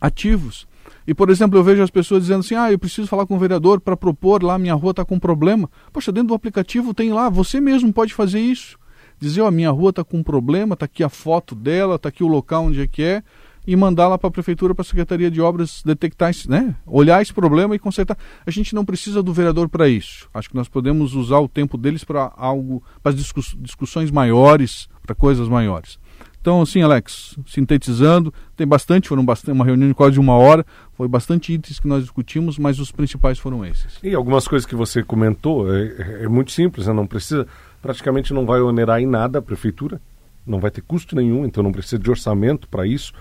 ativos. 0.00 0.66
E, 1.06 1.14
por 1.14 1.30
exemplo, 1.30 1.56
eu 1.56 1.62
vejo 1.62 1.84
as 1.84 1.90
pessoas 1.90 2.22
dizendo 2.22 2.40
assim: 2.40 2.56
ah, 2.56 2.72
eu 2.72 2.78
preciso 2.78 3.06
falar 3.06 3.24
com 3.24 3.36
o 3.36 3.38
vereador 3.38 3.80
para 3.80 3.96
propor 3.96 4.42
lá, 4.42 4.58
minha 4.58 4.74
rua 4.74 4.90
está 4.90 5.04
com 5.04 5.20
problema. 5.20 5.70
Poxa, 5.92 6.10
dentro 6.10 6.30
do 6.30 6.34
aplicativo 6.34 6.92
tem 6.92 7.12
lá, 7.12 7.28
você 7.28 7.60
mesmo 7.60 7.92
pode 7.92 8.12
fazer 8.12 8.40
isso. 8.40 8.76
Dizer: 9.20 9.42
ó, 9.42 9.46
oh, 9.46 9.52
minha 9.52 9.70
rua 9.70 9.90
está 9.90 10.02
com 10.02 10.20
problema, 10.20 10.74
está 10.74 10.86
aqui 10.86 11.04
a 11.04 11.08
foto 11.08 11.54
dela, 11.54 11.94
está 11.94 12.08
aqui 12.08 12.24
o 12.24 12.28
local 12.28 12.64
onde 12.64 12.80
é 12.80 12.88
que 12.88 13.04
é 13.04 13.22
e 13.66 13.76
mandar 13.76 14.08
lá 14.08 14.18
para 14.18 14.28
a 14.28 14.30
prefeitura, 14.30 14.74
para 14.74 14.82
a 14.82 14.84
Secretaria 14.84 15.30
de 15.30 15.40
Obras 15.40 15.82
detectar, 15.84 16.32
né, 16.48 16.74
olhar 16.86 17.20
esse 17.20 17.32
problema 17.32 17.74
e 17.74 17.78
consertar. 17.78 18.16
A 18.46 18.50
gente 18.50 18.74
não 18.74 18.84
precisa 18.84 19.22
do 19.22 19.32
vereador 19.32 19.68
para 19.68 19.88
isso. 19.88 20.28
Acho 20.32 20.48
que 20.48 20.56
nós 20.56 20.68
podemos 20.68 21.14
usar 21.14 21.38
o 21.38 21.48
tempo 21.48 21.76
deles 21.76 22.04
para 22.04 22.32
algo, 22.36 22.82
para 23.02 23.12
discuss, 23.12 23.56
discussões 23.58 24.10
maiores, 24.10 24.88
para 25.02 25.14
coisas 25.14 25.48
maiores. 25.48 25.98
Então, 26.40 26.62
assim, 26.62 26.80
Alex, 26.80 27.36
sintetizando, 27.46 28.32
tem 28.56 28.66
bastante, 28.66 29.08
foram 29.08 29.22
bastante, 29.22 29.54
uma 29.54 29.64
reunião 29.64 29.88
de 29.88 29.94
quase 29.94 30.18
uma 30.18 30.34
hora, 30.34 30.64
foi 30.94 31.06
bastante 31.06 31.52
itens 31.52 31.78
que 31.78 31.86
nós 31.86 32.02
discutimos, 32.02 32.58
mas 32.58 32.78
os 32.78 32.90
principais 32.90 33.38
foram 33.38 33.62
esses. 33.62 33.98
E 34.02 34.14
algumas 34.14 34.48
coisas 34.48 34.64
que 34.64 34.74
você 34.74 35.02
comentou, 35.02 35.70
é, 35.72 36.22
é 36.24 36.28
muito 36.28 36.50
simples, 36.50 36.86
né? 36.86 36.94
não 36.94 37.06
precisa, 37.06 37.46
praticamente 37.82 38.32
não 38.32 38.46
vai 38.46 38.62
onerar 38.62 39.00
em 39.00 39.06
nada 39.06 39.38
a 39.38 39.42
prefeitura, 39.42 40.00
não 40.46 40.58
vai 40.58 40.70
ter 40.70 40.80
custo 40.80 41.14
nenhum, 41.14 41.44
então 41.44 41.62
não 41.62 41.72
precisa 41.72 41.98
de 41.98 42.08
orçamento 42.08 42.66
para 42.68 42.86
isso 42.86 43.12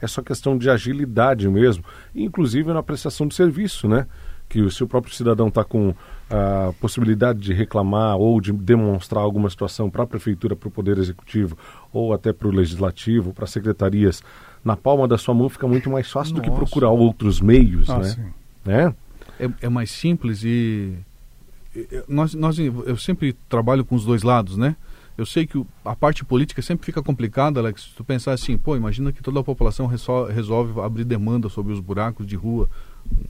é 0.00 0.06
só 0.06 0.22
questão 0.22 0.56
de 0.56 0.70
agilidade 0.70 1.48
mesmo, 1.48 1.84
inclusive 2.14 2.72
na 2.72 2.82
prestação 2.82 3.26
de 3.26 3.34
serviço, 3.34 3.88
né? 3.88 4.06
Que 4.48 4.70
se 4.70 4.82
o 4.82 4.88
próprio 4.88 5.14
cidadão 5.14 5.48
está 5.48 5.62
com 5.62 5.94
a 6.30 6.72
possibilidade 6.80 7.38
de 7.40 7.52
reclamar 7.52 8.16
ou 8.16 8.40
de 8.40 8.52
demonstrar 8.52 9.22
alguma 9.22 9.50
situação 9.50 9.90
para 9.90 10.04
a 10.04 10.06
prefeitura, 10.06 10.56
para 10.56 10.68
o 10.68 10.70
poder 10.70 10.98
executivo 10.98 11.56
ou 11.92 12.12
até 12.14 12.32
para 12.32 12.48
o 12.48 12.50
legislativo, 12.50 13.32
para 13.32 13.46
secretarias, 13.46 14.22
na 14.64 14.76
palma 14.76 15.06
da 15.06 15.18
sua 15.18 15.34
mão 15.34 15.48
fica 15.48 15.66
muito 15.66 15.90
mais 15.90 16.10
fácil 16.10 16.34
Nossa. 16.34 16.48
do 16.48 16.50
que 16.50 16.56
procurar 16.56 16.90
outros 16.90 17.40
meios, 17.40 17.90
ah, 17.90 17.98
né? 17.98 18.04
Sim. 18.04 18.26
né? 18.64 18.94
É, 19.38 19.66
é 19.66 19.68
mais 19.68 19.90
simples 19.90 20.42
e 20.44 20.98
nós, 22.08 22.34
nós 22.34 22.58
eu 22.58 22.96
sempre 22.96 23.34
trabalho 23.48 23.84
com 23.84 23.94
os 23.94 24.04
dois 24.04 24.22
lados, 24.22 24.56
né? 24.56 24.76
Eu 25.18 25.26
sei 25.26 25.48
que 25.48 25.60
a 25.84 25.96
parte 25.96 26.24
política 26.24 26.62
sempre 26.62 26.86
fica 26.86 27.02
complicada, 27.02 27.58
Alex. 27.58 27.82
Se 27.82 27.90
tu 27.96 28.04
pensar 28.04 28.32
assim, 28.32 28.56
pô, 28.56 28.76
imagina 28.76 29.10
que 29.10 29.20
toda 29.20 29.40
a 29.40 29.42
população 29.42 29.88
resolve 29.88 30.80
abrir 30.80 31.02
demanda 31.02 31.48
sobre 31.48 31.72
os 31.72 31.80
buracos 31.80 32.24
de 32.24 32.36
rua. 32.36 32.70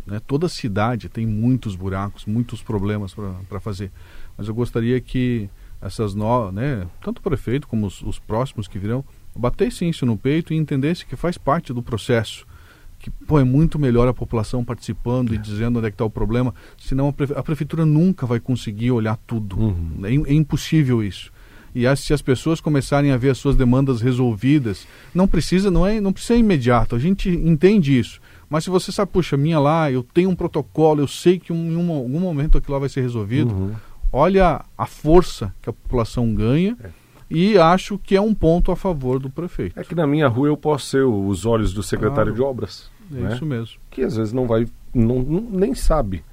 Né? 0.06 0.20
Toda 0.26 0.50
cidade 0.50 1.08
tem 1.08 1.26
muitos 1.26 1.74
buracos, 1.74 2.26
muitos 2.26 2.62
problemas 2.62 3.14
para 3.48 3.58
fazer. 3.58 3.90
Mas 4.36 4.48
eu 4.48 4.54
gostaria 4.54 5.00
que 5.00 5.48
essas 5.80 6.14
novas, 6.14 6.52
né, 6.52 6.86
tanto 7.00 7.20
o 7.20 7.22
prefeito 7.22 7.66
como 7.66 7.86
os, 7.86 8.02
os 8.02 8.18
próximos 8.18 8.68
que 8.68 8.78
virão, 8.78 9.02
batessem 9.34 9.88
isso 9.88 10.04
no 10.04 10.18
peito 10.18 10.52
e 10.52 10.58
entendessem 10.58 11.06
que 11.06 11.16
faz 11.16 11.38
parte 11.38 11.72
do 11.72 11.82
processo 11.82 12.46
que 12.98 13.10
pô, 13.10 13.38
é 13.38 13.44
muito 13.44 13.78
melhor 13.78 14.08
a 14.08 14.12
população 14.12 14.64
participando 14.64 15.32
é. 15.32 15.36
e 15.36 15.38
dizendo 15.38 15.78
onde 15.78 15.86
é 15.86 15.90
que 15.90 15.94
está 15.94 16.04
o 16.04 16.10
problema, 16.10 16.52
senão 16.76 17.08
a, 17.08 17.12
prefe 17.12 17.32
a, 17.32 17.42
prefeitura 17.44 17.86
nunca 17.86 18.26
vai 18.26 18.40
conseguir 18.40 18.90
olhar 18.90 19.16
tudo. 19.24 19.56
Uhum. 19.56 20.00
É, 20.02 20.08
é, 20.08 20.34
impossível 20.34 21.02
isso 21.02 21.30
e 21.84 21.96
se 21.96 22.12
as 22.12 22.22
pessoas 22.22 22.60
começarem 22.60 23.10
a 23.12 23.16
ver 23.16 23.30
as 23.30 23.38
suas 23.38 23.56
demandas 23.56 24.00
resolvidas, 24.00 24.86
não 25.14 25.26
precisa, 25.28 25.70
não 25.70 25.86
é, 25.86 26.00
não 26.00 26.12
precisa 26.12 26.36
imediato. 26.38 26.94
A 26.96 26.98
gente 26.98 27.28
entende 27.28 27.98
isso, 27.98 28.20
Mas 28.50 28.64
se 28.64 28.70
você 28.70 28.90
sabe, 28.90 29.10
puxa, 29.12 29.36
minha 29.36 29.58
lá, 29.60 29.92
eu 29.92 30.02
tenho 30.02 30.30
um 30.30 30.34
protocolo, 30.34 31.02
eu 31.02 31.06
sei 31.06 31.38
que 31.38 31.52
um, 31.52 31.70
em 31.70 31.76
um, 31.76 31.92
algum 31.92 32.18
momento 32.18 32.56
aquilo 32.56 32.72
lá 32.72 32.78
vai 32.80 32.88
ser 32.88 33.02
resolvido, 33.02 33.52
Uhum. 33.54 33.72
olha 34.10 34.64
a 34.76 34.86
força 34.86 35.52
que 35.60 35.68
a 35.68 35.72
população 35.72 36.34
ganha 36.34 36.74
É. 36.82 36.88
e 37.30 37.58
acho 37.58 37.98
que 37.98 38.16
é 38.16 38.20
um 38.22 38.32
ponto 38.32 38.72
a 38.72 38.76
favor 38.76 39.18
do 39.18 39.28
prefeito. 39.28 39.78
É 39.78 39.84
que 39.84 39.94
na 39.94 40.06
minha 40.06 40.26
rua 40.28 40.48
eu 40.48 40.56
posso 40.56 40.86
ser 40.86 41.04
os 41.04 41.44
olhos 41.44 41.74
do 41.74 41.82
secretário 41.82 42.32
Claro. 42.32 42.34
de 42.36 42.40
obras. 42.42 42.90
É 43.12 43.20
né? 43.20 43.34
isso 43.34 43.44
mesmo. 43.44 43.76
que 43.90 44.00
às 44.02 44.16
vezes 44.16 44.32
não 44.32 44.46
vai, 44.46 44.66
não, 44.94 45.18
não- 45.22 45.40
nem 45.50 45.74
sabe, 45.74 46.24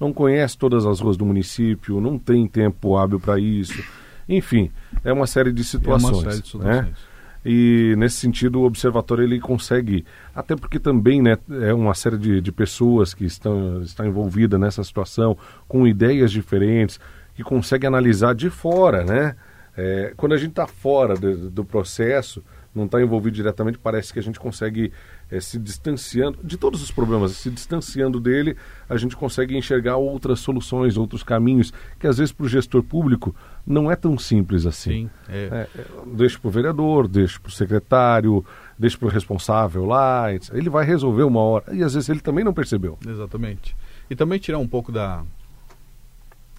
não 0.00 0.10
conhece 0.10 0.56
todas 0.56 0.86
as 0.86 1.00
ruas 1.00 1.18
do 1.18 1.26
município, 1.26 2.00
não 2.00 2.18
tem 2.18 2.46
tempo 2.46 2.96
hábil 2.96 3.20
para 3.20 3.38
isso. 3.38 3.82
Enfim, 4.28 4.70
é 5.04 5.12
uma 5.12 5.26
série 5.26 5.52
de 5.52 5.62
É 5.62 5.64
situações. 5.64 6.18
uma 6.18 6.30
série 6.30 6.42
de 6.42 6.58
né? 6.58 6.74
situações. 6.74 7.18
E 7.44 7.94
nesse 7.96 8.16
sentido 8.16 8.60
o 8.60 8.64
observatório 8.64 9.24
ele 9.24 9.40
consegue, 9.40 10.04
até 10.34 10.56
porque 10.56 10.78
também 10.78 11.22
né, 11.22 11.38
é 11.62 11.72
uma 11.72 11.94
série 11.94 12.18
de, 12.18 12.40
de 12.40 12.52
pessoas 12.52 13.14
que 13.14 13.24
estão, 13.24 13.80
estão 13.82 14.04
envolvidas 14.04 14.58
nessa 14.60 14.82
situação, 14.82 15.36
com 15.66 15.86
ideias 15.86 16.32
diferentes, 16.32 16.98
que 17.34 17.42
consegue 17.42 17.86
analisar 17.86 18.34
de 18.34 18.50
fora, 18.50 19.04
né? 19.04 19.36
É, 19.76 20.12
quando 20.16 20.32
a 20.32 20.36
gente 20.36 20.50
está 20.50 20.66
fora 20.66 21.14
do, 21.14 21.48
do 21.48 21.64
processo, 21.64 22.42
não 22.74 22.86
está 22.86 23.00
envolvido 23.00 23.36
diretamente, 23.36 23.78
parece 23.78 24.12
que 24.12 24.18
a 24.18 24.22
gente 24.22 24.40
consegue 24.40 24.92
é, 25.30 25.40
se 25.40 25.58
distanciando 25.58 26.38
de 26.42 26.56
todos 26.56 26.82
os 26.82 26.90
problemas, 26.90 27.32
se 27.32 27.50
distanciando 27.50 28.18
dele, 28.18 28.56
a 28.88 28.96
gente 28.96 29.16
consegue 29.16 29.56
enxergar 29.56 29.96
outras 29.96 30.40
soluções, 30.40 30.96
outros 30.96 31.22
caminhos, 31.22 31.72
que 31.98 32.06
às 32.06 32.18
vezes 32.18 32.32
para 32.32 32.46
o 32.46 32.48
gestor 32.48 32.82
público 32.82 33.34
não 33.66 33.90
é 33.90 33.96
tão 33.96 34.18
simples 34.18 34.64
assim. 34.64 34.88
Sim, 34.88 35.10
é. 35.28 35.68
É, 35.76 35.80
é, 35.80 35.86
deixa 36.06 36.38
para 36.38 36.48
o 36.48 36.50
vereador, 36.50 37.06
deixa 37.06 37.38
para 37.38 37.50
o 37.50 37.52
secretário, 37.52 38.44
deixa 38.78 38.96
para 38.96 39.06
o 39.06 39.10
responsável 39.10 39.84
lá. 39.84 40.32
Ele 40.52 40.70
vai 40.70 40.84
resolver 40.84 41.24
uma 41.24 41.40
hora. 41.40 41.74
E 41.74 41.82
às 41.82 41.94
vezes 41.94 42.08
ele 42.08 42.20
também 42.20 42.44
não 42.44 42.54
percebeu. 42.54 42.98
Exatamente. 43.06 43.76
E 44.08 44.16
também 44.16 44.38
tirar 44.38 44.58
um 44.58 44.66
pouco 44.66 44.90
da, 44.90 45.22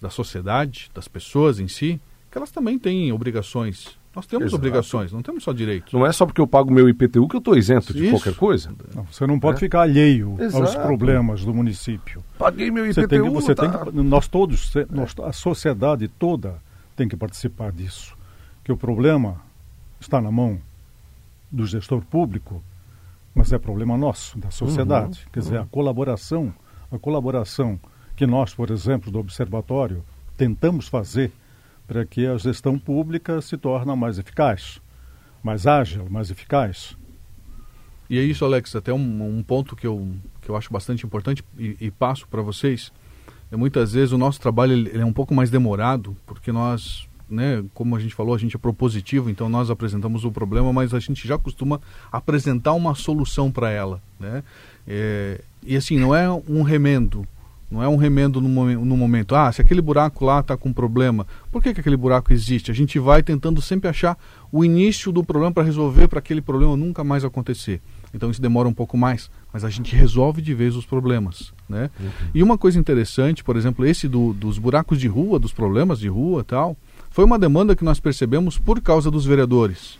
da 0.00 0.08
sociedade, 0.08 0.90
das 0.94 1.08
pessoas 1.08 1.58
em 1.58 1.66
si, 1.66 2.00
que 2.30 2.38
elas 2.38 2.52
também 2.52 2.78
têm 2.78 3.12
obrigações. 3.12 3.98
Nós 4.14 4.26
temos 4.26 4.46
Exato. 4.46 4.56
obrigações, 4.56 5.12
não 5.12 5.22
temos 5.22 5.44
só 5.44 5.52
direitos. 5.52 5.92
Não 5.92 6.04
é 6.04 6.10
só 6.12 6.26
porque 6.26 6.40
eu 6.40 6.46
pago 6.46 6.72
meu 6.72 6.88
IPTU 6.88 7.28
que 7.28 7.36
eu 7.36 7.38
estou 7.38 7.56
isento 7.56 7.92
de 7.94 8.02
Isso. 8.06 8.10
qualquer 8.10 8.34
coisa. 8.34 8.72
Não, 8.94 9.04
você 9.04 9.24
não 9.24 9.38
pode 9.38 9.58
É. 9.58 9.60
ficar 9.60 9.82
alheio 9.82 10.32
aos 10.32 10.40
Exato. 10.40 10.80
problemas 10.86 11.44
do 11.44 11.54
município. 11.54 12.22
Paguei 12.36 12.72
meu 12.72 12.84
IPTU. 12.90 13.02
Você 13.02 13.06
tem 13.08 13.22
que, 13.22 13.28
você 13.30 13.54
tá. 13.54 13.68
tem 13.84 13.92
que, 13.92 14.02
nós 14.02 14.26
todos, 14.26 14.72
nós- 14.90 15.14
a 15.22 15.32
sociedade 15.32 16.08
toda 16.08 16.56
tem 16.96 17.06
que 17.06 17.16
participar 17.16 17.70
disso. 17.70 18.16
Que 18.64 18.72
o 18.72 18.76
problema 18.76 19.40
está 20.00 20.20
na 20.20 20.30
mão 20.32 20.58
do 21.50 21.64
gestor 21.64 22.00
público, 22.02 22.62
mas 23.32 23.52
é 23.52 23.58
problema 23.58 23.96
nosso, 23.96 24.36
da 24.38 24.50
sociedade. 24.50 25.20
Uhum, 25.26 25.30
Quer 25.32 25.40
dizer, 25.40 25.58
a 25.60 25.66
colaboração, 25.66 26.52
a 26.90 26.98
colaboração 26.98 27.78
que 28.16 28.26
nós, 28.26 28.52
por 28.52 28.70
exemplo, 28.70 29.08
do 29.10 29.20
observatório, 29.20 30.04
tentamos 30.36 30.88
fazer 30.88 31.30
para 31.90 32.06
que 32.06 32.24
a 32.24 32.38
gestão 32.38 32.78
pública 32.78 33.40
se 33.40 33.56
torne 33.56 33.96
mais 33.96 34.16
eficaz, 34.16 34.80
mais 35.42 35.66
ágil, 35.66 36.06
mais 36.08 36.30
eficaz. 36.30 36.96
E 38.08 38.16
é 38.16 38.22
isso, 38.22 38.44
Alex, 38.44 38.76
até 38.76 38.92
um, 38.92 39.38
um 39.38 39.42
ponto 39.42 39.74
que 39.74 39.88
eu, 39.88 40.08
que 40.40 40.48
eu 40.48 40.56
acho 40.56 40.72
bastante 40.72 41.04
importante 41.04 41.42
e, 41.58 41.76
e 41.80 41.90
passo 41.90 42.28
para 42.28 42.42
vocês. 42.42 42.92
É 43.50 43.56
muitas 43.56 43.92
vezes 43.92 44.12
o 44.12 44.18
nosso 44.18 44.40
trabalho 44.40 44.88
é 44.96 45.04
um 45.04 45.12
pouco 45.12 45.34
mais 45.34 45.50
demorado, 45.50 46.16
porque 46.26 46.52
nós, 46.52 47.08
né, 47.28 47.64
como 47.74 47.96
a 47.96 47.98
gente 47.98 48.14
falou, 48.14 48.36
a 48.36 48.38
gente 48.38 48.54
é 48.54 48.58
propositivo, 48.58 49.28
então 49.28 49.48
nós 49.48 49.68
apresentamos 49.68 50.24
o 50.24 50.30
problema, 50.30 50.72
mas 50.72 50.94
a 50.94 51.00
gente 51.00 51.26
já 51.26 51.36
costuma 51.36 51.80
apresentar 52.12 52.72
uma 52.74 52.94
solução 52.94 53.50
para 53.50 53.68
ela. 53.68 54.00
Né? 54.20 54.44
É, 54.86 55.40
e 55.60 55.76
assim, 55.76 55.98
não 55.98 56.14
é 56.14 56.30
um 56.30 56.62
remendo, 56.62 57.26
não 57.70 57.82
é 57.82 57.88
um 57.88 57.96
remendo 57.96 58.40
no, 58.40 58.84
no 58.84 58.96
momento. 58.96 59.34
Ah, 59.34 59.50
se 59.52 59.60
aquele 59.60 59.80
buraco 59.80 60.24
lá 60.24 60.40
está 60.40 60.56
com 60.56 60.72
problema, 60.72 61.26
por 61.52 61.62
que, 61.62 61.72
que 61.72 61.80
aquele 61.80 61.96
buraco 61.96 62.32
existe? 62.32 62.70
A 62.70 62.74
gente 62.74 62.98
vai 62.98 63.22
tentando 63.22 63.62
sempre 63.62 63.88
achar 63.88 64.18
o 64.50 64.64
início 64.64 65.12
do 65.12 65.22
problema 65.22 65.52
para 65.52 65.62
resolver, 65.62 66.08
para 66.08 66.18
aquele 66.18 66.40
problema 66.40 66.76
nunca 66.76 67.04
mais 67.04 67.24
acontecer. 67.24 67.80
Então 68.12 68.28
isso 68.30 68.42
demora 68.42 68.68
um 68.68 68.72
pouco 68.74 68.96
mais, 68.98 69.30
mas 69.52 69.64
a 69.64 69.70
gente 69.70 69.94
resolve 69.94 70.42
de 70.42 70.52
vez 70.52 70.74
os 70.74 70.84
problemas. 70.84 71.52
Né? 71.68 71.88
E 72.34 72.42
uma 72.42 72.58
coisa 72.58 72.78
interessante, 72.78 73.44
por 73.44 73.56
exemplo, 73.56 73.86
esse 73.86 74.08
do- 74.08 74.32
dos 74.32 74.58
buracos 74.58 74.98
de 74.98 75.06
rua, 75.06 75.38
dos 75.38 75.52
problemas 75.52 76.00
de 76.00 76.08
rua 76.08 76.42
tal, 76.42 76.76
foi 77.10 77.24
uma 77.24 77.38
demanda 77.38 77.76
que 77.76 77.84
nós 77.84 78.00
percebemos 78.00 78.58
por 78.58 78.80
causa 78.80 79.10
dos 79.10 79.24
vereadores. 79.24 79.98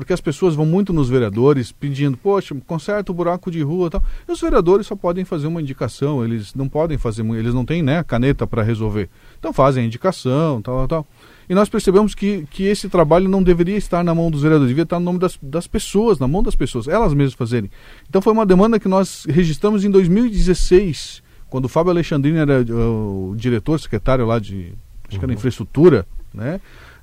Porque 0.00 0.14
as 0.14 0.20
pessoas 0.20 0.54
vão 0.54 0.64
muito 0.64 0.94
nos 0.94 1.10
vereadores 1.10 1.72
pedindo, 1.72 2.16
poxa, 2.16 2.56
conserta 2.66 3.12
o 3.12 3.14
buraco 3.14 3.50
de 3.50 3.60
rua 3.60 3.88
e 3.88 3.90
tal. 3.90 4.02
E 4.26 4.32
os 4.32 4.40
vereadores 4.40 4.86
só 4.86 4.96
podem 4.96 5.26
fazer 5.26 5.46
uma 5.46 5.60
indicação, 5.60 6.24
eles 6.24 6.54
não 6.54 6.70
podem 6.70 6.96
fazer, 6.96 7.22
eles 7.34 7.52
não 7.52 7.66
têm 7.66 7.82
né, 7.82 8.02
caneta 8.02 8.46
para 8.46 8.62
resolver. 8.62 9.10
Então 9.38 9.52
fazem 9.52 9.84
a 9.84 9.86
indicação, 9.86 10.62
tal, 10.62 10.74
tal, 10.78 10.88
tal. 10.88 11.06
E 11.50 11.54
nós 11.54 11.68
percebemos 11.68 12.14
que, 12.14 12.46
que 12.50 12.62
esse 12.62 12.88
trabalho 12.88 13.28
não 13.28 13.42
deveria 13.42 13.76
estar 13.76 14.02
na 14.02 14.14
mão 14.14 14.30
dos 14.30 14.40
vereadores, 14.40 14.70
devia 14.70 14.84
estar 14.84 14.98
no 14.98 15.04
nome 15.04 15.18
das, 15.18 15.38
das 15.42 15.66
pessoas, 15.66 16.18
na 16.18 16.26
mão 16.26 16.42
das 16.42 16.54
pessoas, 16.54 16.88
elas 16.88 17.12
mesmas 17.12 17.34
fazerem. 17.34 17.70
Então 18.08 18.22
foi 18.22 18.32
uma 18.32 18.46
demanda 18.46 18.80
que 18.80 18.88
nós 18.88 19.26
registramos 19.28 19.84
em 19.84 19.90
2016, 19.90 21.22
quando 21.50 21.66
o 21.66 21.68
Fábio 21.68 21.90
Alexandrino 21.90 22.38
era 22.38 22.62
uh, 22.62 23.32
o 23.32 23.36
diretor, 23.36 23.78
secretário 23.78 24.24
lá 24.24 24.38
de, 24.38 24.72
acho 25.10 25.18
que 25.18 25.24
era 25.26 25.34
infraestrutura, 25.34 26.06
né? 26.32 26.58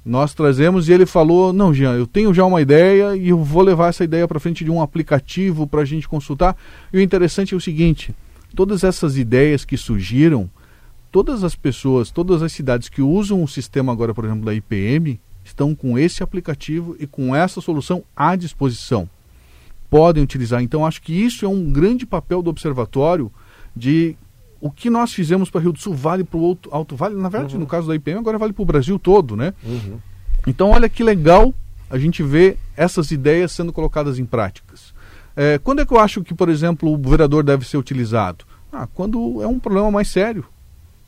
Nós 0.08 0.34
trazemos 0.34 0.88
e 0.88 0.94
ele 0.94 1.06
falou: 1.06 1.52
Não, 1.52 1.74
Jean, 1.74 1.96
eu 1.96 2.08
tenho 2.08 2.34
já 2.34 2.46
uma 2.46 2.62
ideia 2.62 3.14
e 3.18 3.28
eu 3.28 3.44
vou 3.44 3.62
levar 3.62 3.90
essa 3.90 4.06
ideia 4.06 4.26
para 4.26 4.40
frente 4.40 4.64
de 4.64 4.72
um 4.72 4.82
aplicativo 4.82 5.68
para 5.68 5.82
a 5.82 5.86
gente 5.86 6.08
consultar. 6.08 6.56
E 6.94 6.98
o 6.98 7.02
interessante 7.02 7.54
é 7.54 7.58
o 7.58 7.60
seguinte: 7.60 8.16
todas 8.56 8.86
essas 8.86 9.18
ideias 9.18 9.66
que 9.66 9.76
surgiram, 9.76 10.50
todas 11.12 11.44
as 11.44 11.56
pessoas, 11.56 12.10
todas 12.10 12.42
as 12.42 12.54
cidades 12.54 12.88
que 12.88 13.02
usam 13.02 13.44
o 13.44 13.50
sistema 13.50 13.92
agora, 13.92 14.14
por 14.14 14.24
exemplo, 14.24 14.46
da 14.46 14.54
IPM, 14.54 15.20
estão 15.44 15.76
com 15.76 16.00
esse 16.00 16.24
aplicativo 16.24 16.96
e 17.02 17.06
com 17.06 17.36
essa 17.36 17.60
solução 17.60 18.02
à 18.16 18.38
disposição. 18.38 19.10
Podem 19.90 20.24
utilizar. 20.24 20.64
Então, 20.64 20.86
acho 20.86 21.02
que 21.02 21.12
isso 21.12 21.44
é 21.44 21.50
um 21.50 21.70
grande 21.70 22.06
papel 22.06 22.42
do 22.42 22.50
observatório 22.50 23.30
de 23.76 24.16
o 24.60 24.72
que 24.72 24.90
nós 24.90 25.14
fizemos 25.14 25.50
para 25.50 25.62
Rio 25.62 25.72
do 25.72 25.80
Sul 25.80 25.94
vale 25.94 26.24
para 26.24 26.38
o 26.40 26.58
Alto 26.72 26.96
Vale. 26.96 27.16
Na 27.16 27.30
verdade, 27.30 27.54
Uhum. 27.56 27.62
no 27.62 27.68
caso 27.68 27.88
da 27.88 27.96
IPM, 27.96 28.20
agora 28.20 28.38
vale 28.38 28.54
para 28.54 28.62
o 28.64 28.66
Brasil 28.66 28.98
todo, 28.98 29.36
né? 29.36 29.54
Uhum. 29.64 29.98
Então, 30.46 30.72
olha 30.72 30.88
que 30.90 31.04
legal 31.04 31.54
a 31.90 31.98
gente 31.98 32.22
ver 32.24 32.58
essas 32.76 33.12
ideias 33.12 33.52
sendo 33.52 33.72
colocadas 33.72 34.20
em 34.20 34.26
práticas. 34.26 34.94
É, 35.36 35.58
quando 35.60 35.82
é 35.82 35.86
que 35.86 35.94
eu 35.94 36.00
acho 36.00 36.24
que, 36.24 36.34
por 36.34 36.50
exemplo, 36.50 36.92
o 36.92 36.98
vereador 37.10 37.44
deve 37.44 37.66
ser 37.68 37.78
utilizado? 37.78 38.46
Ah, 38.72 38.88
quando 38.94 39.42
é 39.42 39.48
um 39.48 39.60
problema 39.60 39.90
mais 39.92 40.08
sério. 40.08 40.46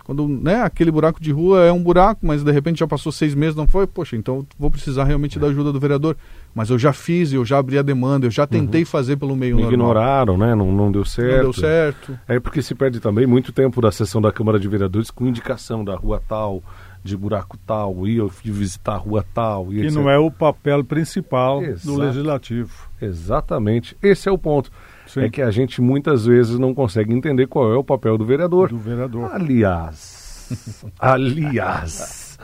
Quando 0.10 0.28
né, 0.28 0.64
aquele 0.64 0.90
buraco 0.90 1.22
de 1.22 1.32
rua 1.32 1.66
é 1.66 1.72
um 1.72 1.84
buraco, 1.84 2.26
mas 2.26 2.44
de 2.44 2.52
repente 2.52 2.80
já 2.80 2.88
passou 2.88 3.12
seis 3.12 3.36
meses, 3.36 3.56
não 3.56 3.68
foi? 3.68 3.86
Poxa, 3.86 4.16
então 4.16 4.44
vou 4.58 4.72
precisar 4.72 5.04
realmente 5.04 5.38
da 5.38 5.46
ajuda 5.46 5.72
do 5.72 5.80
vereador. 5.80 6.18
Mas 6.56 6.72
eu 6.72 6.80
já 6.80 6.92
fiz, 6.92 7.32
eu 7.32 7.46
já 7.46 7.60
abri 7.60 7.78
a 7.78 7.84
demanda, 7.84 8.26
eu 8.26 8.32
já 8.32 8.48
tentei 8.48 8.84
fazer 8.84 9.18
pelo 9.18 9.36
meio 9.36 9.56
Me 9.56 9.62
normal. 9.62 9.80
ignoraram, 9.80 10.36
né? 10.36 10.56
Não, 10.56 10.72
não 10.72 10.92
deu 10.92 11.06
certo. 11.06 11.36
Não 11.36 11.42
deu 11.44 11.54
certo. 11.54 12.20
É 12.28 12.40
porque 12.40 12.60
se 12.64 12.74
perde 12.74 13.00
também 13.00 13.28
muito 13.28 13.52
tempo 13.52 13.80
da 13.80 13.92
sessão 13.92 14.20
da 14.20 14.32
Câmara 14.32 14.60
de 14.60 14.68
Vereadores 14.68 15.12
com 15.12 15.28
indicação 15.28 15.86
da 15.86 15.96
rua 15.96 16.20
tal, 16.28 16.64
de 17.04 17.16
buraco 17.16 17.56
tal, 17.68 18.08
e 18.08 18.18
eu 18.18 18.30
fui 18.30 18.50
visitar 18.50 18.94
a 18.94 18.98
rua 18.98 19.24
tal. 19.32 19.72
E, 19.72 19.86
E 19.86 19.92
não 19.92 20.10
é 20.10 20.18
o 20.18 20.32
papel 20.32 20.84
principal 20.84 21.62
Exato. 21.64 21.86
do 21.86 22.02
legislativo. 22.02 22.90
Exatamente. 23.00 23.96
Esse 24.02 24.28
é 24.28 24.32
o 24.32 24.40
ponto. 24.40 24.72
Sim. 25.10 25.22
É 25.22 25.30
que 25.30 25.42
a 25.42 25.50
gente 25.50 25.82
muitas 25.82 26.26
vezes 26.26 26.60
não 26.60 26.74
consegue 26.74 27.14
entender 27.14 27.48
qual 27.48 27.74
é 27.74 27.76
o 27.76 27.84
papel 27.84 28.18
do 28.18 28.26
vereador. 28.26 28.70
Do 28.70 28.78
vereador. 28.78 29.32
Aliás, 29.34 30.48
aliás, 31.00 32.38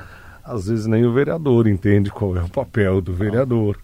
às 0.44 0.68
vezes 0.68 0.88
nem 0.88 1.06
o 1.06 1.14
vereador 1.14 1.68
entende 1.68 2.10
qual 2.10 2.36
é 2.36 2.42
o 2.42 2.50
papel 2.50 3.02
do 3.02 3.14
vereador. 3.14 3.78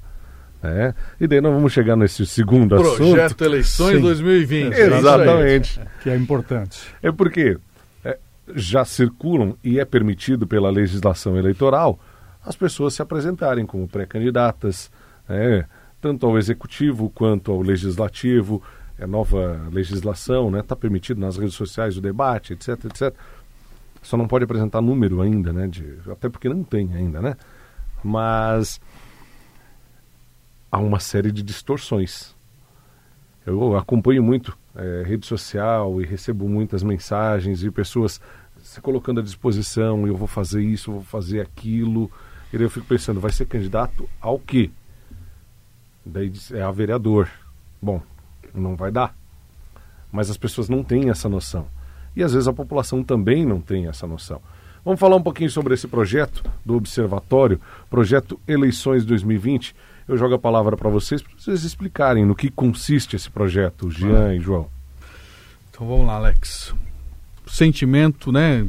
Né? 0.64 0.96
E 1.20 1.28
daí 1.28 1.42
nós 1.42 1.54
vamos 1.54 1.72
chegar 1.72 1.96
nesse 1.96 2.26
segundo 2.26 2.76
Projeto 2.76 3.22
assunto. 3.22 3.46
Eleições 3.46 3.96
Sim. 3.98 4.02
2020. 4.02 4.74
Exatamente. 4.74 5.82
que 6.02 6.10
é 6.10 6.16
importante. 6.16 6.88
É 7.04 7.12
porque 7.12 7.58
é, 8.04 8.18
já 8.56 8.84
circulam 8.84 9.56
e 9.64 9.80
é 9.80 9.86
permitido 9.86 10.48
pela 10.48 10.70
legislação 10.70 11.38
eleitoral 11.38 12.00
as 12.44 12.56
pessoas 12.56 12.96
se 12.96 13.02
apresentarem 13.04 13.66
como 13.66 13.88
pré-candidatas, 13.88 14.92
né, 15.30 15.66
tanto 16.02 16.26
ao 16.26 16.38
executivo 16.38 17.10
quanto 17.10 17.52
ao 17.52 17.62
legislativo. 17.62 18.62
É 18.98 19.08
nova 19.08 19.68
legislação, 19.72 20.56
está 20.60 20.76
permitido 20.76 21.20
nas 21.20 21.38
redes 21.38 21.56
sociais 21.56 21.98
o 21.98 22.02
debate, 22.02 22.54
etc, 22.54 22.86
etc. 22.86 23.14
Só 24.02 24.18
não 24.18 24.28
pode 24.28 24.44
apresentar 24.44 24.82
número 24.82 25.22
ainda, 25.22 25.54
né? 25.54 25.68
De, 25.68 25.98
até 26.12 26.28
porque 26.30 26.50
não 26.50 26.64
tem 26.64 26.94
ainda, 26.94 27.22
né? 27.22 27.36
Mas 28.04 28.82
há 30.72 30.80
uma 30.80 31.00
série 31.00 31.32
de 31.32 31.42
distorções. 31.42 32.36
Eu 33.46 33.76
acompanho 33.76 34.22
muito 34.22 34.56
eh, 34.76 35.04
rede 35.06 35.26
social 35.26 36.00
e 36.02 36.06
recebo 36.06 36.48
muitas 36.48 36.84
mensagens 36.84 37.64
e 37.64 37.72
pessoas 37.72 38.22
se 38.64 38.80
colocando 38.80 39.20
à 39.20 39.24
disposição, 39.24 40.06
eu 40.08 40.16
vou 40.16 40.28
fazer 40.28 40.62
isso, 40.62 40.92
eu 40.92 40.96
vou 40.96 41.04
fazer 41.04 41.42
aquilo. 41.42 42.10
E 42.54 42.58
daí 42.58 42.66
eu 42.66 42.70
fico 42.70 42.86
pensando, 42.86 43.20
vai 43.20 43.32
ser 43.32 43.46
candidato 43.46 44.08
ao 44.20 44.38
quê? 44.38 44.70
Daí 46.12 46.30
diz, 46.30 46.52
é 46.52 46.62
a 46.62 46.72
vereador. 46.72 47.30
Bom, 47.82 48.02
não 48.54 48.76
vai 48.76 48.92
dar. 48.92 49.16
mas 50.12 50.30
as 50.30 50.36
pessoas 50.36 50.68
não 50.68 50.84
têm 50.84 51.10
essa 51.10 51.30
noção. 51.30 51.68
E 52.14 52.22
às 52.22 52.34
vezes 52.34 52.48
a 52.48 52.54
população 52.54 53.02
também 53.02 53.46
não 53.46 53.62
tem 53.62 53.88
essa 53.88 54.06
noção. 54.06 54.42
Vamos 54.84 55.00
falar 55.00 55.16
um 55.16 55.24
pouquinho 55.24 55.50
sobre 55.50 55.74
esse 55.74 55.88
projeto 55.88 56.44
do 56.66 56.76
Observatório, 56.76 57.62
projeto 57.90 58.38
Eleições 58.46 59.06
2020. 59.06 59.74
Eu 60.06 60.18
jogo 60.18 60.34
a 60.36 60.40
palavra 60.40 60.76
para 60.76 60.90
vocês, 60.90 61.22
para 61.22 61.32
vocês 61.38 61.64
explicarem 61.64 62.26
no 62.26 62.36
que 62.36 62.50
consiste 62.52 63.16
esse 63.16 63.30
projeto, 63.30 63.90
Jean 63.90 64.36
e 64.36 64.40
João. 64.42 64.68
Então 65.70 65.88
vamos 65.88 66.08
lá, 66.08 66.16
Alex. 66.16 66.76
Sentimento, 67.48 68.32
né? 68.34 68.68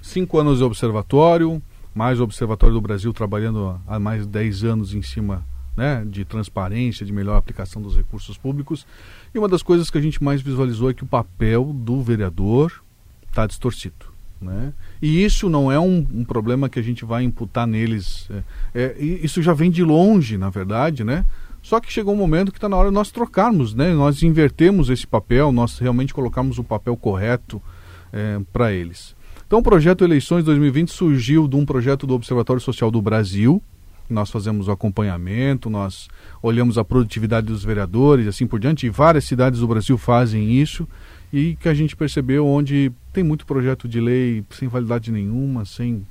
Cinco 0.00 0.38
anos 0.38 0.58
de 0.58 0.64
observatório, 0.64 1.60
mais 1.92 2.20
o 2.20 2.24
Observatório 2.24 2.74
do 2.74 2.80
Brasil 2.80 3.12
trabalhando 3.12 3.80
há 3.88 3.98
mais 3.98 4.22
de 4.22 4.28
10 4.28 4.62
anos 4.62 4.94
em 4.94 5.02
cima 5.02 5.44
né, 5.76 6.04
de 6.08 6.24
transparência, 6.24 7.04
de 7.04 7.12
melhor 7.12 7.36
aplicação 7.36 7.82
dos 7.82 7.96
recursos 7.96 8.38
públicos. 8.38 8.86
E 9.34 9.38
uma 9.38 9.48
das 9.48 9.62
coisas 9.62 9.90
que 9.90 9.98
a 9.98 10.00
gente 10.00 10.22
mais 10.22 10.40
visualizou 10.40 10.90
é 10.90 10.94
que 10.94 11.04
o 11.04 11.06
papel 11.06 11.64
do 11.64 12.02
vereador 12.02 12.82
está 13.28 13.46
distorcido. 13.46 14.16
Né? 14.40 14.72
E 15.00 15.24
isso 15.24 15.48
não 15.48 15.70
é 15.70 15.78
um, 15.78 16.06
um, 16.12 16.24
problema 16.24 16.68
que 16.68 16.78
a 16.78 16.82
gente 16.82 17.04
vai 17.04 17.22
imputar 17.22 17.66
neles. 17.66 18.28
É, 18.74 18.96
é, 18.98 19.02
isso 19.02 19.42
já 19.42 19.54
vem 19.54 19.70
de 19.70 19.82
longe, 19.82 20.36
na 20.36 20.50
verdade, 20.50 21.04
né? 21.04 21.24
Só 21.62 21.80
que 21.80 21.92
chegou 21.92 22.14
um 22.14 22.18
momento 22.18 22.52
que 22.52 22.58
está 22.58 22.68
na 22.68 22.76
hora 22.76 22.90
de 22.90 22.94
nós 22.94 23.10
trocarmos, 23.10 23.74
né? 23.74 23.92
Nós 23.94 24.22
invertemos 24.22 24.88
esse 24.88 25.06
papel, 25.06 25.50
nós 25.50 25.78
realmente 25.78 26.14
colocamos 26.14 26.58
o 26.58 26.64
papel 26.64 26.96
correto 26.96 27.60
é, 28.12 28.38
para 28.52 28.72
eles. 28.72 29.16
Então, 29.46 29.60
o 29.60 29.62
projeto 29.62 30.04
Eleições 30.04 30.44
2020 30.44 30.92
surgiu 30.92 31.48
de 31.48 31.56
um 31.56 31.64
projeto 31.64 32.06
do 32.06 32.14
Observatório 32.14 32.60
Social 32.60 32.90
do 32.90 33.00
Brasil. 33.00 33.62
Nós 34.08 34.30
fazemos 34.30 34.68
o 34.68 34.70
acompanhamento, 34.70 35.68
nós 35.68 36.08
olhamos 36.42 36.78
a 36.78 36.84
produtividade 36.84 37.46
dos 37.46 37.64
vereadores, 37.64 38.26
assim 38.26 38.46
por 38.46 38.60
diante, 38.60 38.86
e 38.86 38.90
várias 38.90 39.24
cidades 39.24 39.60
do 39.60 39.68
Brasil 39.68 39.98
fazem 39.98 40.52
isso 40.52 40.88
e 41.32 41.56
que 41.56 41.68
a 41.68 41.74
gente 41.74 41.96
percebeu 41.96 42.46
onde 42.46 42.92
tem 43.12 43.24
muito 43.24 43.46
projeto 43.46 43.88
de 43.88 44.00
lei 44.00 44.44
sem 44.50 44.68
validade 44.68 45.10
nenhuma, 45.10 45.64
sem 45.64 46.06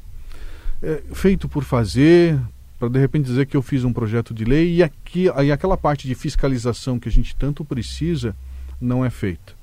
é, 0.81 1.01
feito 1.13 1.47
por 1.47 1.63
fazer, 1.63 2.39
para 2.77 2.89
de 2.89 2.99
repente 2.99 3.25
dizer 3.25 3.45
que 3.45 3.55
eu 3.55 3.61
fiz 3.61 3.83
um 3.83 3.93
projeto 3.93 4.33
de 4.33 4.43
lei 4.43 4.75
e 4.75 4.83
aqui 4.83 5.29
aí 5.35 5.51
aquela 5.51 5.77
parte 5.77 6.07
de 6.07 6.15
fiscalização 6.15 6.99
que 6.99 7.07
a 7.07 7.11
gente 7.11 7.35
tanto 7.35 7.63
precisa 7.63 8.35
não 8.79 9.05
é 9.05 9.09
feita. 9.09 9.53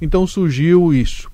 Então 0.00 0.26
surgiu 0.26 0.92
isso. 0.94 1.31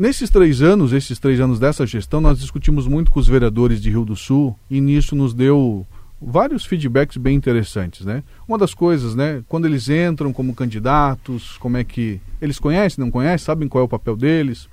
Nesses 0.00 0.30
três 0.30 0.62
anos, 0.62 0.94
esses 0.94 1.18
três 1.18 1.38
anos 1.40 1.58
dessa 1.58 1.86
gestão, 1.86 2.22
nós 2.22 2.38
discutimos 2.38 2.86
muito 2.86 3.10
com 3.10 3.20
os 3.20 3.28
vereadores 3.28 3.82
de 3.82 3.90
Rio 3.90 4.02
do 4.02 4.16
Sul 4.16 4.58
e 4.70 4.80
nisso 4.80 5.14
nos 5.14 5.34
deu 5.34 5.86
vários 6.18 6.64
feedbacks 6.64 7.18
bem 7.18 7.36
interessantes, 7.36 8.06
né? 8.06 8.24
Uma 8.48 8.56
das 8.56 8.72
coisas, 8.72 9.14
né, 9.14 9.44
quando 9.46 9.66
eles 9.66 9.90
entram 9.90 10.32
como 10.32 10.54
candidatos, 10.54 11.58
como 11.58 11.76
é 11.76 11.84
que 11.84 12.18
eles 12.40 12.58
conhecem, 12.58 13.04
não 13.04 13.10
conhecem, 13.10 13.44
sabem 13.44 13.68
qual 13.68 13.82
é 13.82 13.84
o 13.84 13.88
papel 13.88 14.16
deles, 14.16 14.70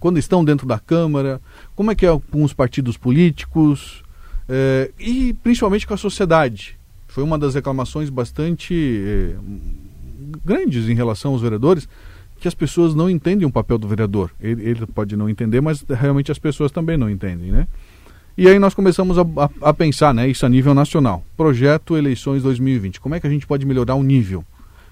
quando 0.00 0.18
estão 0.18 0.44
dentro 0.44 0.66
da 0.66 0.80
Câmara, 0.80 1.40
como 1.76 1.92
é 1.92 1.94
que 1.94 2.04
é 2.04 2.20
com 2.32 2.42
os 2.42 2.52
partidos 2.52 2.96
políticos 2.96 4.02
é, 4.48 4.90
e 4.98 5.32
principalmente 5.44 5.86
com 5.86 5.94
a 5.94 5.96
sociedade. 5.96 6.76
Foi 7.06 7.22
uma 7.22 7.38
das 7.38 7.54
reclamações 7.54 8.10
bastante 8.10 8.74
é, 8.74 9.36
grandes 10.44 10.88
em 10.88 10.94
relação 10.96 11.30
aos 11.30 11.40
vereadores, 11.40 11.88
que 12.44 12.48
as 12.48 12.54
pessoas 12.54 12.94
não 12.94 13.08
entendem 13.08 13.48
o 13.48 13.50
papel 13.50 13.78
do 13.78 13.88
vereador. 13.88 14.30
Ele, 14.38 14.68
ele 14.68 14.86
pode 14.86 15.16
não 15.16 15.30
entender, 15.30 15.62
mas 15.62 15.82
realmente 15.88 16.30
as 16.30 16.38
pessoas 16.38 16.70
também 16.70 16.94
não 16.94 17.08
entendem, 17.08 17.50
né? 17.50 17.66
E 18.36 18.46
aí 18.46 18.58
nós 18.58 18.74
começamos 18.74 19.16
a, 19.18 19.22
a, 19.22 19.70
a, 19.70 19.72
pensar, 19.72 20.12
né, 20.12 20.28
isso 20.28 20.44
a 20.44 20.48
nível 20.50 20.74
nacional. 20.74 21.24
Projeto 21.38 21.96
Eleições 21.96 22.42
2020. 22.42 23.00
Como 23.00 23.14
é 23.14 23.20
que 23.20 23.26
a 23.26 23.30
gente 23.30 23.46
pode 23.46 23.64
melhorar 23.64 23.94
o 23.94 24.02
nível? 24.02 24.44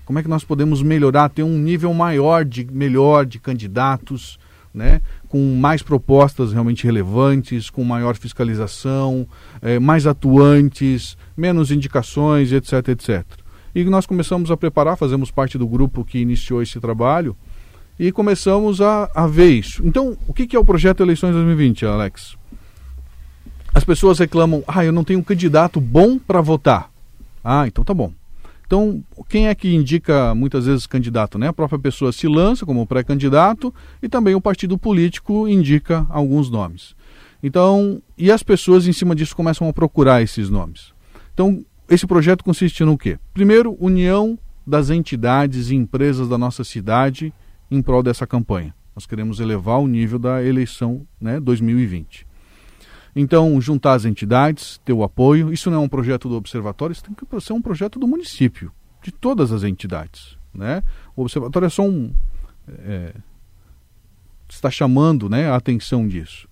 Como 0.07 0.19
é 0.19 0.23
que 0.23 0.31
nós 0.31 0.45
podemos 0.45 0.81
melhorar, 0.81 1.29
ter 1.29 1.43
um 1.43 1.59
nível 1.59 1.93
maior 1.93 2.43
de 2.43 2.67
melhor 2.73 3.27
de 3.27 3.39
candidatos, 3.39 4.39
né, 4.73 5.03
com 5.29 5.55
mais 5.55 5.83
propostas 5.83 6.55
realmente 6.55 6.85
relevantes, 6.85 7.69
com 7.69 7.85
maior 7.85 8.17
fiscalização, 8.17 9.29
é, 9.61 9.79
mais 9.79 10.07
atuantes, 10.07 11.19
menos 11.37 11.71
indicações, 11.71 12.51
etc, 12.51 12.89
etc. 12.89 13.42
E 13.75 13.85
nós 13.85 14.07
começamos 14.07 14.51
a 14.51 14.57
preparar, 14.57 14.97
fazemos 14.97 15.31
parte 15.31 15.57
do 15.57 15.67
grupo 15.67 16.05
que 16.05 16.19
iniciou 16.19 16.63
esse 16.63 16.79
trabalho 16.79 17.37
e 17.99 18.13
começamos 18.13 18.81
a, 18.81 19.11
a 19.15 19.27
ver 19.27 19.51
isso. 19.51 19.83
Então, 19.85 20.17
o 20.27 20.35
que, 20.35 20.47
que 20.47 20.57
é 20.57 20.59
o 20.59 20.65
projeto 20.65 21.03
Eleições 21.03 21.33
2020, 21.33 21.87
Alex? 21.87 22.37
As 23.75 23.85
pessoas 23.85 24.19
reclamam, 24.19 24.63
ah, 24.67 24.85
eu 24.85 24.93
não 24.93 25.05
tenho 25.05 25.21
um 25.21 25.23
candidato 25.23 25.81
bom 25.81 26.19
para 26.19 26.41
votar. 26.41 26.91
Ah, 27.43 27.67
então 27.67 27.83
tá 27.83 27.95
bom. 27.95 28.13
Então, 28.67 29.03
quem 29.29 29.49
é 29.49 29.55
que 29.55 29.75
indica 29.75 30.35
muitas 30.35 30.67
vezes 30.67 30.87
candidato? 30.87 31.39
Né? 31.39 31.49
A 31.49 31.53
própria 31.53 31.79
pessoa 31.79 32.13
se 32.13 32.27
lança 32.27 32.65
como 32.65 32.87
pré-candidato 32.87 33.75
e 34.03 34.09
também 34.09 34.35
o 34.35 34.41
partido 34.41 34.79
político 34.79 35.47
indica 35.47 36.07
alguns 36.09 36.51
nomes. 36.51 36.95
Então, 37.43 38.01
e 38.17 38.31
as 38.31 38.43
pessoas 38.43 38.87
em 38.87 38.93
cima 38.93 39.15
disso 39.15 39.37
começam 39.37 39.69
a 39.69 39.73
procurar 39.73 40.23
esses 40.23 40.49
nomes. 40.49 40.93
Então, 41.35 41.65
esse 41.93 42.07
projeto 42.07 42.43
consiste 42.43 42.83
no 42.85 42.97
quê? 42.97 43.19
Primeiro, 43.35 43.77
união 43.79 44.39
das 44.67 44.89
entidades 44.89 45.71
e 45.71 45.75
empresas 45.75 46.27
da 46.27 46.39
nossa 46.39 46.65
cidade 46.65 47.35
em 47.71 47.83
prol 47.83 48.03
dessa 48.03 48.27
campanha. 48.27 48.75
Nós 48.97 49.05
queremos 49.05 49.41
elevar 49.41 49.79
o 49.79 49.87
nível 49.87 50.19
da 50.19 50.43
eleição 50.43 51.07
né, 51.21 51.39
2020. 51.39 52.27
Então, 53.15 53.61
juntar 53.61 53.93
as 53.93 54.07
entidades, 54.07 54.81
ter 54.83 54.95
o 54.95 55.03
apoio. 55.03 55.53
Isso 55.53 55.71
não 55.71 55.83
é 55.83 55.85
um 55.85 55.89
projeto 55.89 56.31
do 56.31 56.35
observatório, 56.35 56.95
isso 56.95 57.05
tem 57.05 57.15
que 57.15 57.41
ser 57.43 57.53
um 57.53 57.61
projeto 57.61 57.99
do 57.99 58.09
município, 58.09 58.73
de 59.03 59.13
todas 59.13 59.53
as 59.53 59.63
entidades. 59.63 60.39
Né? 60.55 60.83
O 61.15 61.21
observatório 61.21 61.67
é 61.67 61.71
só 61.71 61.83
um. 61.83 62.11
É, 62.69 63.13
está 64.49 64.71
chamando 64.71 65.29
né, 65.29 65.51
a 65.51 65.57
atenção 65.57 66.09
disso. 66.09 66.49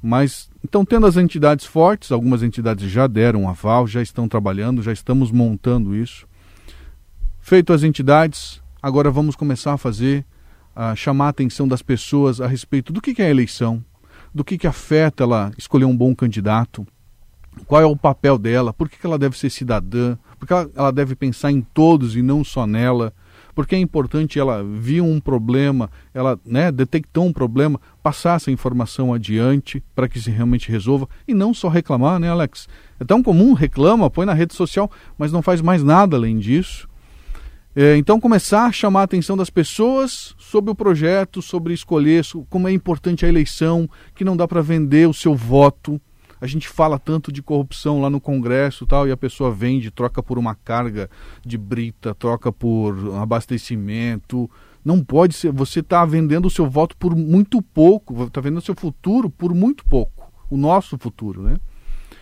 Mas, 0.00 0.48
então, 0.64 0.82
tendo 0.82 1.06
as 1.06 1.18
entidades 1.18 1.66
fortes, 1.66 2.10
algumas 2.10 2.42
entidades 2.42 2.90
já 2.90 3.06
deram 3.06 3.46
aval, 3.46 3.86
já 3.86 4.00
estão 4.00 4.26
trabalhando, 4.26 4.82
já 4.82 4.94
estamos 4.94 5.30
montando 5.30 5.94
isso. 5.94 6.26
Feito 7.38 7.70
as 7.74 7.82
entidades, 7.82 8.62
agora 8.82 9.10
vamos 9.10 9.36
começar 9.36 9.74
a 9.74 9.78
fazer, 9.78 10.24
a 10.74 10.96
chamar 10.96 11.26
a 11.26 11.28
atenção 11.28 11.68
das 11.68 11.82
pessoas 11.82 12.40
a 12.40 12.46
respeito 12.46 12.94
do 12.94 13.02
que 13.02 13.20
é 13.20 13.26
a 13.26 13.30
eleição, 13.30 13.84
do 14.34 14.42
que, 14.42 14.56
que 14.56 14.66
afeta 14.66 15.24
ela 15.24 15.52
escolher 15.58 15.84
um 15.84 15.94
bom 15.94 16.16
candidato, 16.16 16.86
qual 17.66 17.82
é 17.82 17.86
o 17.86 17.94
papel 17.94 18.38
dela, 18.38 18.72
por 18.72 18.88
que, 18.88 18.98
que 18.98 19.06
ela 19.06 19.18
deve 19.18 19.38
ser 19.38 19.50
cidadã, 19.50 20.16
por 20.38 20.46
que 20.46 20.52
ela, 20.54 20.70
ela 20.74 20.90
deve 20.90 21.14
pensar 21.14 21.52
em 21.52 21.60
todos 21.60 22.16
e 22.16 22.22
não 22.22 22.42
só 22.42 22.66
nela, 22.66 23.12
porque 23.54 23.74
é 23.74 23.78
importante 23.78 24.38
ela 24.38 24.62
viu 24.62 25.04
um 25.04 25.20
problema, 25.20 25.90
ela 26.12 26.38
né, 26.44 26.72
detectou 26.72 27.24
um 27.26 27.32
problema, 27.32 27.80
passar 28.02 28.36
essa 28.36 28.50
informação 28.50 29.14
adiante 29.14 29.82
para 29.94 30.08
que 30.08 30.20
se 30.20 30.30
realmente 30.30 30.70
resolva 30.70 31.08
e 31.26 31.32
não 31.32 31.54
só 31.54 31.68
reclamar, 31.68 32.18
né, 32.18 32.28
Alex? 32.28 32.68
É 32.98 33.04
tão 33.04 33.22
comum, 33.22 33.52
reclama, 33.52 34.10
põe 34.10 34.26
na 34.26 34.34
rede 34.34 34.54
social, 34.54 34.90
mas 35.16 35.32
não 35.32 35.42
faz 35.42 35.60
mais 35.60 35.82
nada 35.82 36.16
além 36.16 36.38
disso. 36.38 36.88
É, 37.76 37.96
então, 37.96 38.20
começar 38.20 38.66
a 38.66 38.72
chamar 38.72 39.00
a 39.00 39.04
atenção 39.04 39.36
das 39.36 39.50
pessoas 39.50 40.32
sobre 40.38 40.70
o 40.70 40.76
projeto, 40.76 41.42
sobre 41.42 41.74
escolher 41.74 42.24
como 42.48 42.68
é 42.68 42.72
importante 42.72 43.26
a 43.26 43.28
eleição, 43.28 43.90
que 44.14 44.24
não 44.24 44.36
dá 44.36 44.46
para 44.46 44.62
vender 44.62 45.08
o 45.08 45.14
seu 45.14 45.34
voto. 45.34 46.00
A 46.44 46.46
gente 46.46 46.68
fala 46.68 46.98
tanto 46.98 47.32
de 47.32 47.42
corrupção 47.42 48.02
lá 48.02 48.10
no 48.10 48.20
Congresso 48.20 48.84
tal, 48.84 49.08
e 49.08 49.10
a 49.10 49.16
pessoa 49.16 49.50
vende, 49.50 49.90
troca 49.90 50.22
por 50.22 50.36
uma 50.36 50.54
carga 50.54 51.08
de 51.42 51.56
brita, 51.56 52.14
troca 52.14 52.52
por 52.52 52.94
abastecimento. 53.14 54.50
Não 54.84 55.02
pode 55.02 55.32
ser. 55.32 55.50
Você 55.52 55.80
está 55.80 56.04
vendendo 56.04 56.44
o 56.44 56.50
seu 56.50 56.68
voto 56.68 56.98
por 56.98 57.16
muito 57.16 57.62
pouco, 57.62 58.24
está 58.24 58.42
vendendo 58.42 58.58
o 58.58 58.60
seu 58.60 58.74
futuro 58.74 59.30
por 59.30 59.54
muito 59.54 59.86
pouco. 59.86 60.30
O 60.50 60.58
nosso 60.58 60.98
futuro, 60.98 61.40
né? 61.40 61.56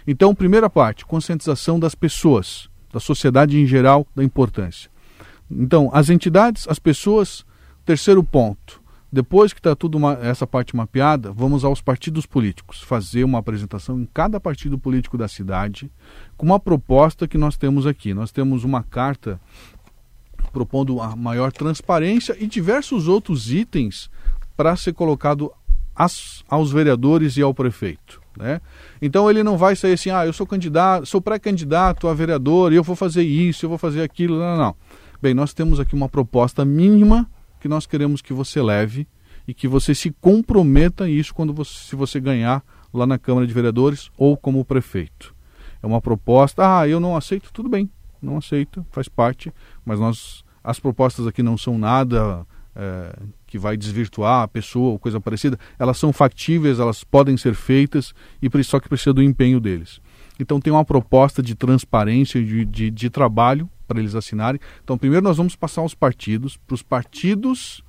Então, 0.07 0.33
primeira 0.37 0.71
parte, 0.71 1.05
conscientização 1.05 1.81
das 1.81 1.97
pessoas, 1.97 2.71
da 2.93 3.01
sociedade 3.01 3.59
em 3.59 3.67
geral, 3.67 4.07
da 4.15 4.23
importância. 4.23 4.89
Então, 5.51 5.91
as 5.93 6.11
entidades, 6.11 6.69
as 6.69 6.79
pessoas. 6.79 7.45
Terceiro 7.85 8.23
ponto. 8.23 8.81
Depois 9.13 9.53
que 9.53 9.61
está 9.61 9.77
tudo 9.77 9.99
uma, 9.99 10.15
essa 10.23 10.47
parte 10.47 10.75
mapeada, 10.75 11.31
vamos 11.31 11.67
aos 11.67 11.83
partidos 11.83 12.25
políticos, 12.25 12.81
fazer 12.81 13.25
uma 13.25 13.41
apresentação 13.41 14.01
em 14.01 14.09
cada 14.13 14.41
partido 14.41 14.79
político 14.79 15.19
da 15.19 15.29
cidade, 15.29 15.91
com 16.35 16.47
uma 16.47 16.59
proposta 16.59 17.29
que 17.29 17.37
nós 17.37 17.59
temos 17.59 17.87
aqui. 17.87 18.15
Nós 18.15 18.33
temos 18.33 18.65
uma 18.65 18.83
carta 18.83 19.39
propondo 20.51 20.99
a 20.99 21.15
maior 21.15 21.53
transparência 21.53 22.35
e 22.41 22.47
diversos 22.47 23.07
outros 23.07 23.53
itens 23.53 24.11
para 24.57 24.75
ser 24.77 24.95
colocado 24.95 25.53
as, 25.95 26.43
aos 26.49 26.73
vereadores 26.73 27.37
e 27.37 27.43
ao 27.43 27.53
prefeito. 27.53 28.19
Né? 28.35 28.63
Então 29.01 29.29
ele 29.29 29.43
não 29.43 29.59
vai 29.59 29.77
sair 29.77 29.93
assim, 29.93 30.09
ah, 30.09 30.25
eu 30.25 30.33
sou 30.33 30.47
candidato, 30.47 31.05
sou 31.05 31.21
pré-candidato 31.21 32.09
a 32.09 32.15
vereador 32.15 32.73
e 32.73 32.77
eu 32.77 32.83
vou 32.83 32.97
fazer 32.97 33.23
isso, 33.23 33.67
eu 33.67 33.69
vou 33.69 33.77
fazer 33.77 34.03
aquilo. 34.03 34.39
Não, 34.39 34.57
não, 34.57 34.65
não. 34.65 34.77
Bem, 35.21 35.35
nós 35.35 35.53
temos 35.53 35.79
aqui 35.79 35.95
uma 35.95 36.09
proposta 36.09 36.65
mínima 36.65 37.29
que 37.63 37.69
nós 37.69 37.87
queremos 37.87 38.21
que 38.21 38.33
você 38.33 38.61
leve 38.61 39.07
e 39.47 39.55
que 39.55 39.69
você 39.69 39.95
se 39.95 40.11
comprometa 40.21 41.05
a 41.05 41.09
isso 41.09 41.33
quando 41.33 41.55
você, 41.55 41.73
se 41.79 41.95
você 41.95 42.19
ganhar 42.19 42.65
lá 42.93 43.07
na 43.07 43.19
Câmara 43.19 43.47
de 43.47 43.55
Vereadores 43.55 44.11
ou 44.19 44.37
como 44.37 44.65
prefeito. 44.65 45.33
É 45.81 45.87
uma 45.87 46.01
proposta, 46.01 46.81
ah, 46.81 46.89
eu 46.89 46.99
não 46.99 47.17
aceito, 47.17 47.53
tudo 47.53 47.69
bem, 47.69 47.89
não 48.21 48.37
aceito, 48.37 48.85
faz 48.91 49.09
parte, 49.09 49.53
mas 49.85 50.01
nós 50.01 50.45
as 50.65 50.81
propostas 50.81 51.25
aqui 51.25 51.41
não 51.41 51.57
são 51.57 51.79
nada 51.79 52.45
é, 52.75 53.17
que 53.47 53.59
vai 53.59 53.77
desvirtuar 53.77 54.43
a 54.43 54.49
pessoa 54.49 54.91
ou 54.91 54.99
coisa 54.99 55.21
parecida, 55.21 55.57
elas 55.79 55.99
são 55.99 56.13
factíveis, 56.13 56.81
elas 56.81 57.05
podem 57.05 57.37
ser 57.37 57.55
feitas, 57.55 58.13
e 58.41 58.65
só 58.65 58.81
que 58.81 58.89
precisa 58.89 59.13
do 59.13 59.23
empenho 59.23 59.61
deles. 59.61 60.01
Então 60.39 60.61
tem 60.61 60.73
uma 60.73 60.85
proposta 60.85 61.41
de 61.41 61.55
transparência, 61.55 62.43
de, 62.43 62.65
de, 62.65 62.91
de 62.91 63.11
trabalho 63.11 63.71
para 63.93 64.01
eles 64.01 64.15
assinarem. 64.15 64.61
Então 64.83 64.97
primeiro 64.97 65.25
nós 65.25 65.37
vamos 65.37 65.55
passar 65.55 65.81
aos 65.81 65.95
partidos, 65.95 66.57
para 66.57 66.75
os 66.75 66.83
partidos 66.83 67.83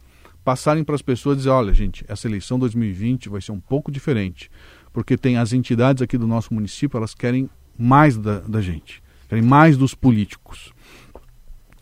passarem 0.44 0.84
para 0.84 0.96
as 0.96 1.02
pessoas 1.02 1.38
dizer, 1.38 1.50
olha 1.50 1.74
gente, 1.74 2.04
essa 2.08 2.28
eleição 2.28 2.60
2020 2.60 3.30
vai 3.30 3.42
ser 3.42 3.54
um 3.54 3.60
pouco 3.60 3.92
diferente, 3.92 4.52
porque 4.92 5.18
tem 5.18 5.38
as 5.38 5.54
entidades 5.54 6.02
aqui 6.02 6.18
do 6.18 6.28
nosso 6.28 6.54
município, 6.54 6.98
elas 6.98 7.16
querem 7.16 7.50
mais 7.78 8.18
da, 8.18 8.40
da 8.40 8.62
gente, 8.62 9.02
querem 9.30 9.44
mais 9.44 9.78
dos 9.78 9.96
políticos. 9.96 10.74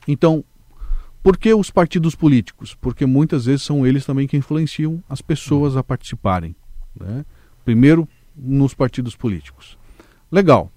Então, 0.07 0.43
por 1.23 1.37
que 1.37 1.53
os 1.53 1.69
partidos 1.69 2.15
políticos? 2.15 2.75
Porque 2.79 3.05
muitas 3.05 3.45
vezes 3.45 3.63
são 3.63 3.85
eles 3.85 4.05
também 4.05 4.27
que 4.27 4.37
influenciam 4.37 5.03
as 5.07 5.21
pessoas 5.21 5.77
a 5.77 5.83
participarem. 5.83 6.55
Né? 6.99 7.25
Primeiro, 7.63 8.07
nos 8.35 8.73
partidos 8.73 9.15
políticos. 9.15 9.77
Legal. 10.31 10.71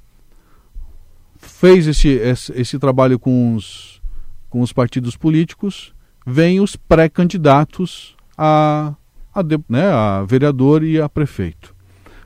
Fez 1.56 1.86
esse, 1.86 2.08
esse, 2.08 2.52
esse 2.52 2.78
trabalho 2.80 3.16
com 3.16 3.54
os, 3.54 4.02
com 4.50 4.60
os 4.60 4.72
partidos 4.72 5.16
políticos, 5.16 5.94
vem 6.26 6.58
os 6.58 6.74
pré-candidatos 6.74 8.16
a, 8.36 8.92
a, 9.32 9.40
né, 9.68 9.86
a 9.86 10.24
vereador 10.24 10.82
e 10.82 11.00
a 11.00 11.08
prefeito. 11.08 11.72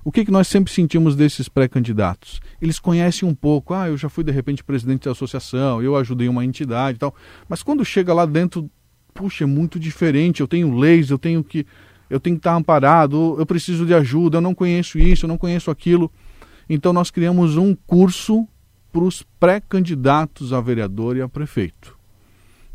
O 0.02 0.10
que, 0.10 0.24
que 0.24 0.30
nós 0.30 0.48
sempre 0.48 0.72
sentimos 0.72 1.14
desses 1.14 1.46
pré-candidatos? 1.46 2.40
Eles 2.60 2.78
conhecem 2.78 3.28
um 3.28 3.34
pouco, 3.34 3.74
ah, 3.74 3.88
eu 3.88 3.98
já 3.98 4.08
fui 4.08 4.24
de 4.24 4.32
repente 4.32 4.64
presidente 4.64 5.04
da 5.04 5.10
associação, 5.10 5.82
eu 5.82 5.94
ajudei 5.94 6.26
uma 6.26 6.42
entidade 6.42 6.96
e 6.96 6.98
tal, 6.98 7.14
mas 7.46 7.62
quando 7.62 7.84
chega 7.84 8.14
lá 8.14 8.24
dentro, 8.24 8.68
puxa, 9.12 9.44
é 9.44 9.46
muito 9.46 9.78
diferente, 9.78 10.40
eu 10.40 10.48
tenho 10.48 10.74
leis, 10.74 11.10
eu 11.10 11.18
tenho 11.18 11.44
que 11.44 11.66
eu 12.08 12.18
tenho 12.18 12.36
que 12.36 12.40
estar 12.40 12.54
amparado, 12.54 13.36
eu 13.38 13.44
preciso 13.44 13.84
de 13.84 13.92
ajuda, 13.92 14.38
eu 14.38 14.40
não 14.40 14.54
conheço 14.54 14.98
isso, 14.98 15.26
eu 15.26 15.28
não 15.28 15.36
conheço 15.36 15.70
aquilo. 15.70 16.10
Então 16.66 16.94
nós 16.94 17.10
criamos 17.10 17.58
um 17.58 17.74
curso 17.74 18.48
para 18.92 19.02
os 19.02 19.22
pré-candidatos 19.38 20.52
a 20.52 20.60
vereador 20.60 21.16
e 21.16 21.22
a 21.22 21.28
prefeito. 21.28 21.96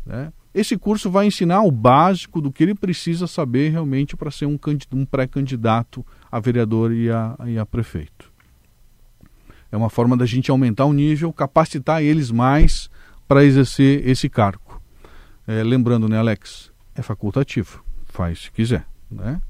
Né? 0.04 0.32
Esse 0.54 0.76
curso 0.78 1.10
vai 1.10 1.26
ensinar 1.26 1.62
o 1.62 1.70
básico 1.70 2.40
do 2.40 2.52
que 2.52 2.62
ele 2.62 2.74
precisa 2.74 3.26
saber 3.26 3.70
realmente 3.70 4.16
para 4.16 4.30
ser 4.30 4.46
um, 4.46 4.58
um 4.92 5.04
pré-candidato 5.04 6.06
a 6.30 6.38
vereador 6.38 6.92
e 6.92 7.10
a, 7.10 7.36
e 7.46 7.58
a 7.58 7.66
prefeito. 7.66 8.32
É 9.72 9.76
uma 9.76 9.90
forma 9.90 10.16
da 10.16 10.24
gente 10.24 10.52
aumentar 10.52 10.84
o 10.84 10.92
nível, 10.92 11.32
capacitar 11.32 12.02
eles 12.02 12.30
mais 12.30 12.88
para 13.26 13.44
exercer 13.44 14.08
esse 14.08 14.28
cargo. 14.28 14.80
É, 15.46 15.64
lembrando, 15.64 16.08
né, 16.08 16.18
Alex? 16.18 16.70
É 16.94 17.02
facultativo. 17.02 17.82
Faz 18.06 18.42
se 18.42 18.52
quiser, 18.52 18.86
né? 19.10 19.42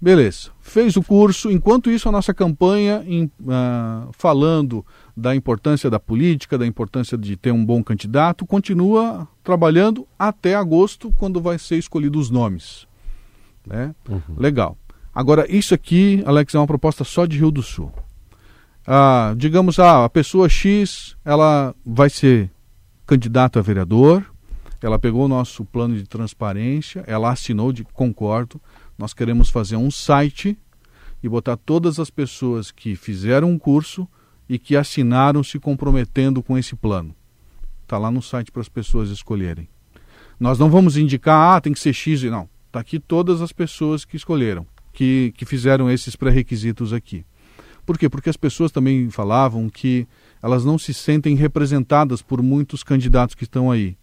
Beleza. 0.00 0.50
Fez 0.60 0.96
o 0.96 1.02
curso. 1.02 1.50
Enquanto 1.50 1.90
isso, 1.90 2.08
a 2.08 2.12
nossa 2.12 2.32
campanha 2.32 3.04
em, 3.06 3.24
uh, 3.24 4.10
falando 4.12 4.86
da 5.16 5.34
importância 5.34 5.90
da 5.90 5.98
política, 5.98 6.56
da 6.56 6.66
importância 6.66 7.18
de 7.18 7.36
ter 7.36 7.50
um 7.50 7.64
bom 7.64 7.82
candidato, 7.82 8.46
continua 8.46 9.26
trabalhando 9.42 10.06
até 10.16 10.54
agosto, 10.54 11.12
quando 11.16 11.40
vai 11.40 11.58
ser 11.58 11.78
escolhidos 11.78 12.26
os 12.26 12.30
nomes. 12.30 12.86
Né? 13.66 13.92
Uhum. 14.08 14.36
Legal. 14.36 14.78
Agora, 15.12 15.50
isso 15.50 15.74
aqui, 15.74 16.22
Alex, 16.24 16.54
é 16.54 16.58
uma 16.58 16.66
proposta 16.66 17.02
só 17.02 17.26
de 17.26 17.38
Rio 17.38 17.50
do 17.50 17.62
Sul. 17.62 17.92
Ah, 18.86 19.34
digamos, 19.36 19.78
ah, 19.78 20.04
a 20.04 20.08
pessoa 20.08 20.48
X, 20.48 21.16
ela 21.24 21.74
vai 21.84 22.08
ser 22.08 22.50
candidata 23.04 23.58
a 23.58 23.62
vereador, 23.62 24.24
ela 24.80 24.98
pegou 24.98 25.24
o 25.24 25.28
nosso 25.28 25.64
plano 25.64 25.96
de 25.96 26.04
transparência, 26.04 27.02
ela 27.06 27.30
assinou 27.30 27.72
de 27.72 27.82
concordo, 27.84 28.60
nós 28.98 29.14
queremos 29.14 29.48
fazer 29.48 29.76
um 29.76 29.90
site 29.90 30.58
e 31.22 31.28
botar 31.28 31.56
todas 31.56 32.00
as 32.00 32.10
pessoas 32.10 32.70
que 32.70 32.96
fizeram 32.96 33.50
um 33.50 33.58
curso 33.58 34.06
e 34.48 34.58
que 34.58 34.76
assinaram 34.76 35.42
se 35.42 35.58
comprometendo 35.58 36.42
com 36.42 36.58
esse 36.58 36.74
plano. 36.74 37.14
Está 37.84 37.96
lá 37.96 38.10
no 38.10 38.20
site 38.20 38.50
para 38.50 38.60
as 38.60 38.68
pessoas 38.68 39.08
escolherem. 39.10 39.68
Nós 40.38 40.58
não 40.58 40.68
vamos 40.68 40.96
indicar, 40.96 41.56
ah, 41.56 41.60
tem 41.60 41.72
que 41.72 41.80
ser 41.80 41.92
X, 41.92 42.22
não. 42.24 42.48
Está 42.66 42.80
aqui 42.80 42.98
todas 42.98 43.40
as 43.40 43.52
pessoas 43.52 44.04
que 44.04 44.16
escolheram 44.16 44.66
que, 44.92 45.32
que 45.36 45.46
fizeram 45.46 45.88
esses 45.88 46.16
pré-requisitos 46.16 46.92
aqui. 46.92 47.24
Por 47.86 47.96
quê? 47.96 48.08
Porque 48.08 48.28
as 48.28 48.36
pessoas 48.36 48.72
também 48.72 49.08
falavam 49.10 49.70
que 49.70 50.08
elas 50.42 50.64
não 50.64 50.76
se 50.76 50.92
sentem 50.92 51.36
representadas 51.36 52.20
por 52.20 52.42
muitos 52.42 52.82
candidatos 52.82 53.36
que 53.36 53.44
estão 53.44 53.70
aí. 53.70 53.96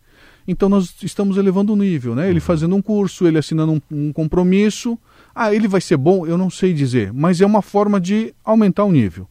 Então 0.48 0.70
nós 0.70 0.94
estamos 1.02 1.38
elevando 1.38 1.74
o 1.74 1.76
nível, 1.76 2.16
né? 2.16 2.26
Ele 2.26 2.36
uhum. 2.36 2.46
fazendo 2.46 2.76
um 2.76 2.82
curso, 2.82 3.28
ele 3.28 3.38
assinando 3.38 3.74
um, 3.74 3.82
um, 3.92 4.14
compromisso. 4.14 4.98
Ah, 5.34 5.54
ele 5.54 5.68
vai 5.68 5.82
ser 5.82 5.98
bom? 5.98 6.26
Eu 6.26 6.38
não 6.38 6.50
sei 6.50 6.74
dizer, 6.74 7.12
mas 7.14 7.42
é 7.42 7.46
uma 7.46 7.62
forma 7.62 8.00
de 8.00 8.34
aumentar 8.44 8.84
o 8.84 8.92
nível. 8.92 9.28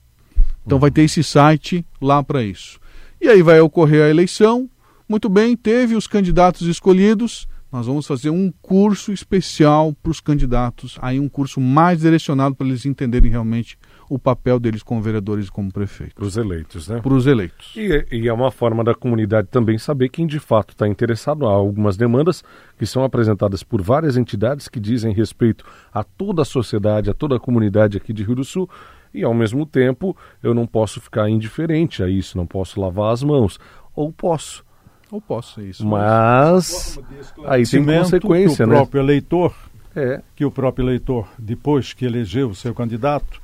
Então 0.66 0.78
vai 0.78 0.90
ter 0.90 1.02
esse 1.02 1.22
site 1.22 1.84
lá 2.00 2.22
para 2.22 2.42
isso. 2.42 2.80
E 3.20 3.28
aí 3.28 3.42
vai 3.42 3.60
ocorrer 3.60 4.04
a 4.04 4.10
eleição. 4.10 4.68
Muito 5.08 5.28
bem, 5.28 5.56
teve 5.56 5.94
os 5.94 6.06
candidatos 6.06 6.66
escolhidos 6.66 7.46
nós 7.74 7.86
vamos 7.86 8.06
fazer 8.06 8.30
um 8.30 8.52
curso 8.62 9.12
especial 9.12 9.92
para 10.00 10.12
os 10.12 10.20
candidatos, 10.20 10.96
aí 11.02 11.18
um 11.18 11.28
curso 11.28 11.60
mais 11.60 11.98
direcionado 11.98 12.54
para 12.54 12.68
eles 12.68 12.86
entenderem 12.86 13.32
realmente 13.32 13.76
o 14.14 14.18
papel 14.18 14.60
deles 14.60 14.80
como 14.80 15.02
vereadores 15.02 15.48
e 15.48 15.50
como 15.50 15.72
prefeitos. 15.72 16.14
Para 16.14 16.24
os 16.24 16.36
eleitos, 16.36 16.86
né? 16.86 17.00
Para 17.00 17.14
os 17.14 17.26
eleitos. 17.26 17.72
E, 17.74 18.06
e, 18.12 18.28
é 18.28 18.32
uma 18.32 18.52
forma 18.52 18.84
da 18.84 18.94
comunidade 18.94 19.48
também 19.48 19.76
saber 19.76 20.08
quem 20.08 20.24
de 20.24 20.38
fato 20.38 20.70
está 20.70 20.86
interessado. 20.86 21.46
Há 21.46 21.52
algumas 21.52 21.96
demandas 21.96 22.44
que 22.78 22.86
são 22.86 23.02
apresentadas 23.02 23.64
por 23.64 23.82
várias 23.82 24.16
entidades 24.16 24.68
que 24.68 24.78
dizem 24.78 25.12
respeito 25.12 25.64
a 25.92 26.04
toda 26.04 26.42
a 26.42 26.44
sociedade, 26.44 27.10
a 27.10 27.14
toda 27.14 27.34
a 27.34 27.40
comunidade 27.40 27.96
aqui 27.96 28.12
de 28.12 28.22
Rio 28.22 28.36
do 28.36 28.44
Sul. 28.44 28.70
E 29.12 29.24
ao 29.24 29.34
mesmo 29.34 29.66
tempo 29.66 30.16
eu 30.40 30.54
não 30.54 30.64
posso 30.64 31.00
ficar 31.00 31.28
indiferente 31.28 32.00
a 32.00 32.08
isso, 32.08 32.38
não 32.38 32.46
posso 32.46 32.80
lavar 32.80 33.12
as 33.12 33.22
mãos. 33.24 33.58
Ou 33.96 34.12
posso 34.12 34.64
ou 35.10 35.20
posso 35.20 35.60
isso. 35.60 35.84
Mas 35.84 36.98
aí 37.46 37.66
tem 37.66 37.84
consequência, 37.84 38.56
que 38.58 38.62
o 38.62 38.66
né? 38.66 38.76
próprio 38.76 39.00
eleitor, 39.02 39.54
é. 39.94 40.22
que 40.36 40.44
o 40.44 40.52
próprio 40.52 40.84
eleitor, 40.84 41.28
depois 41.36 41.92
que 41.92 42.04
elegeu 42.04 42.50
o 42.50 42.54
seu 42.54 42.72
candidato, 42.72 43.43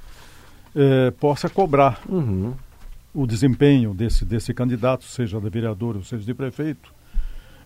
é, 0.74 1.11
possa 1.12 1.48
cobrar 1.48 2.00
uhum. 2.09 2.54
o 3.14 3.26
desempenho 3.26 3.94
desse, 3.94 4.24
desse 4.24 4.54
candidato, 4.54 5.04
seja 5.04 5.40
de 5.40 5.50
vereador 5.50 5.96
ou 5.96 6.04
seja 6.04 6.24
de 6.24 6.35
prefeito, 6.35 6.92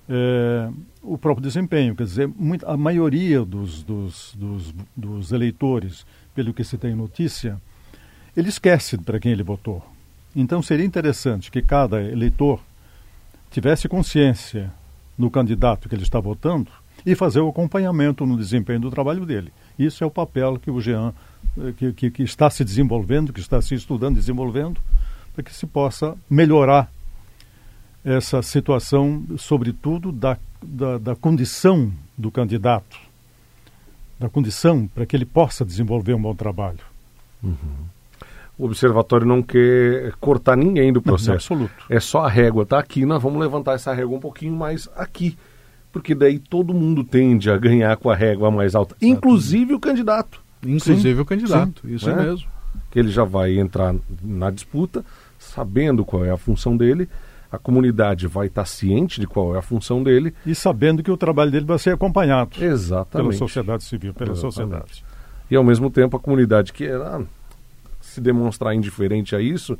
é, 0.09 0.71
o 1.03 1.17
próprio 1.17 1.43
desempenho. 1.43 1.95
Quer 1.95 2.05
dizer, 2.05 2.29
muito, 2.29 2.67
a 2.67 2.77
maioria 2.77 3.45
dos, 3.45 3.83
dos, 3.83 4.35
dos, 4.37 4.75
dos 4.97 5.33
eleitores, 5.33 6.07
pelo 6.35 6.53
que 6.53 6.64
se 6.64 6.77
tem 6.79 6.95
notícia, 6.95 7.61
ele 8.37 8.49
esquece 8.49 8.99
para 8.99 9.19
quem 9.21 9.33
ele 9.33 9.43
votou. 9.43 9.83
Então 10.35 10.62
seria 10.62 10.85
interessante 10.85 11.51
que 11.51 11.62
cada 11.62 12.03
eleitor 12.03 12.61
tivesse 13.51 13.88
consciência 13.88 14.73
no 15.17 15.31
candidato 15.31 15.88
que 15.88 15.95
ele 15.95 16.03
está 16.03 16.19
votando 16.19 16.71
e 17.07 17.14
fazer 17.14 17.40
o 17.40 17.49
acompanhamento 17.49 18.27
no 18.27 18.37
desempenho 18.37 18.81
do 18.81 18.90
trabalho 18.90 19.25
dele. 19.25 19.53
Isso 19.79 20.03
é 20.03 20.07
o 20.07 20.11
papel 20.11 20.59
que 20.59 20.71
o 20.71 20.81
Jean, 20.81 21.11
eh, 21.11 21.12
que, 21.77 21.93
que, 21.93 22.11
que 22.11 22.23
está 22.23 22.51
se 22.51 22.64
desenvolvendo, 22.64 23.33
que 23.33 23.40
está 23.40 23.61
se 23.62 23.75
estudando, 23.75 24.17
desenvolvendo, 24.17 24.81
para 25.35 25.43
que 25.43 25.55
se 25.55 25.67
possa 25.67 26.17
melhorar 26.29 26.90
essa 28.05 28.43
situação, 28.43 29.25
sobretudo 29.38 30.12
da, 30.12 30.37
da, 30.62 30.99
da 30.99 31.17
condição 31.17 31.90
do 32.17 32.31
candidato, 32.31 32.99
da 34.19 34.29
condição 34.29 34.87
para 34.87 35.07
que 35.07 35.17
ele 35.17 35.25
possa 35.25 35.64
desenvolver 35.64 36.14
um 36.14 36.23
bom 36.23 36.35
trabalho. 36.35 36.81
Uhum 37.43 37.95
o 38.59 38.67
observatório 38.67 39.27
não 39.27 39.43
quer 39.43 40.12
cortar 40.21 40.57
ninguém 40.57 40.93
do 40.93 41.03
processo. 41.03 41.53
Não, 41.55 41.64
absoluto. 41.64 41.85
É 41.90 41.99
só 41.99 42.25
a 42.25 42.29
régua 42.29 42.62
está 42.62 42.79
aqui, 42.79 43.05
nós 43.05 43.23
vamos 43.23 43.40
levantar 43.40 43.75
essa 43.75 43.93
régua 43.93 44.17
um 44.17 44.21
pouquinho 44.21 44.55
mais 44.55 44.88
aqui. 44.97 45.37
Porque 45.93 46.14
daí 46.14 46.38
todo 46.38 46.75
mundo 46.75 47.05
tende 47.05 47.51
a 47.51 47.57
ganhar 47.57 47.97
com 47.97 48.11
a 48.11 48.17
régua 48.17 48.51
mais 48.51 48.75
alta, 48.75 48.95
Exatamente. 48.95 49.17
inclusive 49.17 49.75
o 49.75 49.81
candidato. 49.81 50.43
Inclusive 50.64 51.14
Sim. 51.14 51.20
o 51.20 51.24
candidato, 51.24 51.83
Sim. 51.83 51.94
isso 51.94 52.11
é? 52.11 52.16
mesmo. 52.16 52.48
Que 52.90 52.98
ele 52.98 53.11
já 53.11 53.24
vai 53.24 53.59
entrar 53.59 53.94
na 54.22 54.50
disputa, 54.50 55.05
sabendo 55.38 56.05
qual 56.05 56.24
é 56.24 56.31
a 56.31 56.37
função 56.37 56.77
dele, 56.77 57.09
a 57.50 57.59
comunidade 57.59 58.27
vai 58.27 58.48
estar 58.48 58.64
ciente 58.64 59.20
de 59.20 59.27
qual 59.27 59.55
é 59.55 59.59
a 59.59 59.62
função 59.62 60.03
dele. 60.03 60.35
E 60.44 60.55
sabendo 60.55 61.03
que 61.03 61.11
o 61.11 61.16
trabalho 61.16 61.50
dele 61.50 61.64
vai 61.64 61.79
ser 61.79 61.90
acompanhado. 61.90 62.62
Exatamente. 62.62 63.29
Pela 63.29 63.38
sociedade 63.38 63.85
civil, 63.85 64.12
pela 64.12 64.33
Exatamente. 64.33 64.55
sociedade. 64.55 65.05
E 65.50 65.57
ao 65.57 65.62
mesmo 65.62 65.90
tempo 65.90 66.16
a 66.16 66.20
comunidade 66.20 66.72
que 66.72 66.85
era 66.85 67.22
se 68.00 68.20
demonstrar 68.20 68.74
indiferente 68.74 69.37
a 69.37 69.40
isso, 69.40 69.79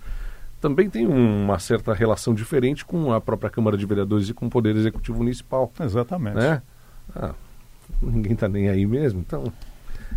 também 0.61 0.89
tem 0.89 1.07
uma 1.07 1.59
certa 1.59 1.93
relação 1.93 2.33
diferente 2.33 2.85
com 2.85 3.13
a 3.13 3.21
própria 3.21 3.51
Câmara 3.51 3.77
de 3.77 3.85
Vereadores 3.85 4.29
e 4.29 4.35
com 4.35 4.47
o 4.47 4.51
Poder 4.51 4.75
Executivo 4.77 5.19
Municipal. 5.19 5.73
Exatamente. 5.81 6.37
Né? 6.37 6.63
Ah, 7.15 7.35
ninguém 8.01 8.33
está 8.33 8.49
nem 8.49 8.69
aí 8.69 8.87
mesmo, 8.87 9.21
então 9.21 9.53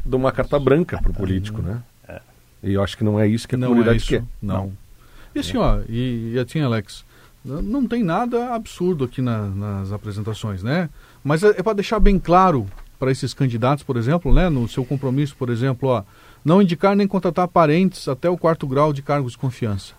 dou 0.05 0.19
uma 0.19 0.31
carta 0.31 0.59
branca 0.59 1.01
para 1.01 1.11
o 1.11 1.13
político, 1.13 1.61
né? 1.61 1.81
E 2.63 2.73
eu 2.73 2.83
acho 2.83 2.97
que 2.97 3.03
não 3.03 3.19
é 3.19 3.27
isso 3.27 3.47
que 3.47 3.55
a 3.55 3.57
não 3.57 3.69
comunidade 3.69 3.97
é 3.97 3.97
isso, 3.97 4.07
quer. 4.07 4.23
Não. 4.41 4.55
não. 4.55 4.73
E 5.35 5.39
assim, 5.39 5.57
ó, 5.57 5.79
e, 5.87 6.33
e 6.33 6.39
assim, 6.39 6.59
Alex, 6.61 7.05
Não 7.45 7.87
tem 7.87 8.03
nada 8.03 8.53
absurdo 8.53 9.05
aqui 9.05 9.21
na, 9.21 9.47
nas 9.47 9.91
apresentações, 9.91 10.63
né? 10.63 10.89
Mas 11.23 11.43
é, 11.43 11.49
é 11.49 11.63
para 11.63 11.73
deixar 11.73 11.99
bem 11.99 12.17
claro 12.17 12.67
para 12.99 13.11
esses 13.11 13.33
candidatos, 13.33 13.83
por 13.83 13.95
exemplo, 13.95 14.33
né, 14.33 14.49
no 14.49 14.67
seu 14.67 14.83
compromisso, 14.83 15.35
por 15.35 15.49
exemplo, 15.49 15.89
ó, 15.89 16.03
não 16.43 16.61
indicar 16.61 16.95
nem 16.95 17.07
contratar 17.07 17.47
parentes 17.47 18.07
até 18.07 18.29
o 18.29 18.37
quarto 18.37 18.65
grau 18.65 18.91
de 18.91 19.01
cargos 19.01 19.33
de 19.33 19.37
confiança. 19.37 19.93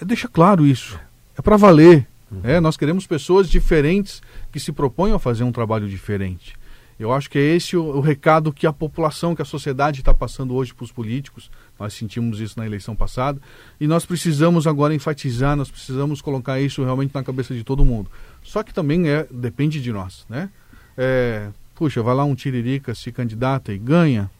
É, 0.00 0.04
deixa 0.04 0.28
claro 0.28 0.66
isso. 0.66 0.98
É 1.36 1.42
para 1.42 1.56
valer. 1.56 2.06
Uhum. 2.30 2.40
É, 2.42 2.58
nós 2.58 2.76
queremos 2.76 3.06
pessoas 3.06 3.48
diferentes 3.48 4.22
que 4.50 4.58
se 4.58 4.72
propõem 4.72 5.12
a 5.12 5.18
fazer 5.18 5.44
um 5.44 5.52
trabalho 5.52 5.88
diferente. 5.88 6.56
Eu 6.98 7.12
acho 7.12 7.28
que 7.28 7.38
é 7.38 7.42
esse 7.42 7.76
o, 7.76 7.84
o 7.84 8.00
recado 8.00 8.52
que 8.52 8.66
a 8.66 8.72
população, 8.72 9.34
que 9.34 9.42
a 9.42 9.44
sociedade 9.44 10.00
está 10.00 10.14
passando 10.14 10.54
hoje 10.54 10.72
para 10.72 10.84
os 10.84 10.92
políticos. 10.92 11.50
Nós 11.78 11.92
sentimos 11.92 12.40
isso 12.40 12.58
na 12.58 12.64
eleição 12.64 12.96
passada 12.96 13.40
e 13.78 13.86
nós 13.86 14.06
precisamos 14.06 14.66
agora 14.66 14.94
enfatizar, 14.94 15.56
nós 15.56 15.70
precisamos 15.70 16.22
colocar 16.22 16.58
isso 16.58 16.82
realmente 16.82 17.14
na 17.14 17.22
cabeça 17.22 17.54
de 17.54 17.62
todo 17.62 17.84
mundo. 17.84 18.10
Só 18.42 18.62
que 18.62 18.72
também 18.72 19.08
é 19.08 19.26
depende 19.30 19.80
de 19.80 19.92
nós, 19.92 20.24
né? 20.28 20.48
É, 20.96 21.48
puxa, 21.74 22.02
vai 22.02 22.14
lá 22.14 22.24
um 22.24 22.34
tiririca, 22.34 22.94
se 22.94 23.12
candidata 23.12 23.72
e 23.72 23.78
ganha. 23.78 24.30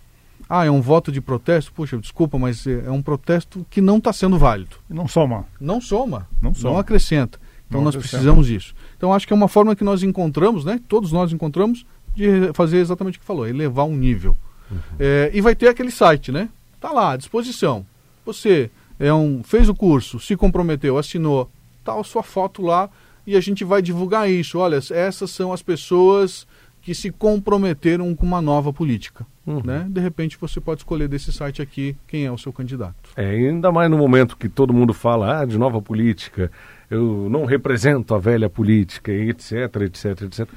Ah, 0.48 0.64
é 0.64 0.70
um 0.70 0.80
voto 0.80 1.12
de 1.12 1.20
protesto? 1.20 1.72
Puxa, 1.72 1.98
desculpa, 1.98 2.38
mas 2.38 2.66
é, 2.66 2.84
é 2.86 2.90
um 2.90 3.02
protesto 3.02 3.66
que 3.68 3.80
não 3.80 3.98
está 3.98 4.12
sendo 4.12 4.38
válido. 4.38 4.76
Não 4.88 5.06
soma. 5.06 5.44
Não 5.60 5.80
soma. 5.80 6.26
Não, 6.40 6.54
soma. 6.54 6.74
não 6.74 6.80
acrescenta. 6.80 7.38
Então 7.68 7.80
não 7.80 7.86
nós 7.86 7.96
acrescenta. 7.96 8.18
precisamos 8.18 8.46
disso. 8.46 8.74
Então 8.96 9.12
acho 9.12 9.26
que 9.26 9.32
é 9.32 9.36
uma 9.36 9.48
forma 9.48 9.74
que 9.76 9.84
nós 9.84 10.02
encontramos, 10.02 10.64
né? 10.64 10.80
Todos 10.88 11.12
nós 11.12 11.32
encontramos 11.32 11.84
de 12.16 12.52
fazer 12.54 12.78
exatamente 12.78 13.18
o 13.18 13.20
que 13.20 13.26
falou, 13.26 13.46
elevar 13.46 13.84
um 13.84 13.94
nível. 13.94 14.34
Uhum. 14.70 14.78
É, 14.98 15.30
e 15.32 15.40
vai 15.40 15.54
ter 15.54 15.68
aquele 15.68 15.90
site, 15.90 16.32
né? 16.32 16.48
Tá 16.80 16.90
lá 16.90 17.12
à 17.12 17.16
disposição. 17.16 17.86
Você 18.24 18.70
é 18.98 19.12
um, 19.12 19.42
fez 19.44 19.68
o 19.68 19.74
curso, 19.74 20.18
se 20.18 20.34
comprometeu, 20.34 20.96
assinou, 20.96 21.50
tá 21.84 21.94
a 21.94 22.02
sua 22.02 22.22
foto 22.22 22.62
lá 22.62 22.88
e 23.26 23.36
a 23.36 23.40
gente 23.40 23.64
vai 23.64 23.82
divulgar 23.82 24.30
isso. 24.30 24.58
Olha, 24.58 24.80
essas 24.90 25.30
são 25.30 25.52
as 25.52 25.62
pessoas 25.62 26.46
que 26.80 26.94
se 26.94 27.10
comprometeram 27.10 28.14
com 28.14 28.24
uma 28.24 28.40
nova 28.40 28.72
política. 28.72 29.26
Uhum. 29.46 29.60
Né? 29.64 29.86
De 29.90 30.00
repente 30.00 30.38
você 30.40 30.60
pode 30.60 30.80
escolher 30.80 31.08
desse 31.08 31.32
site 31.32 31.60
aqui 31.60 31.96
quem 32.08 32.24
é 32.24 32.32
o 32.32 32.38
seu 32.38 32.52
candidato. 32.52 33.10
É, 33.16 33.28
ainda 33.28 33.70
mais 33.70 33.90
no 33.90 33.98
momento 33.98 34.36
que 34.36 34.48
todo 34.48 34.72
mundo 34.72 34.94
fala 34.94 35.42
ah, 35.42 35.44
de 35.44 35.58
nova 35.58 35.82
política, 35.82 36.50
eu 36.90 37.28
não 37.28 37.44
represento 37.44 38.14
a 38.14 38.18
velha 38.18 38.48
política, 38.48 39.12
etc, 39.12 39.52
etc, 39.82 40.22
etc. 40.22 40.48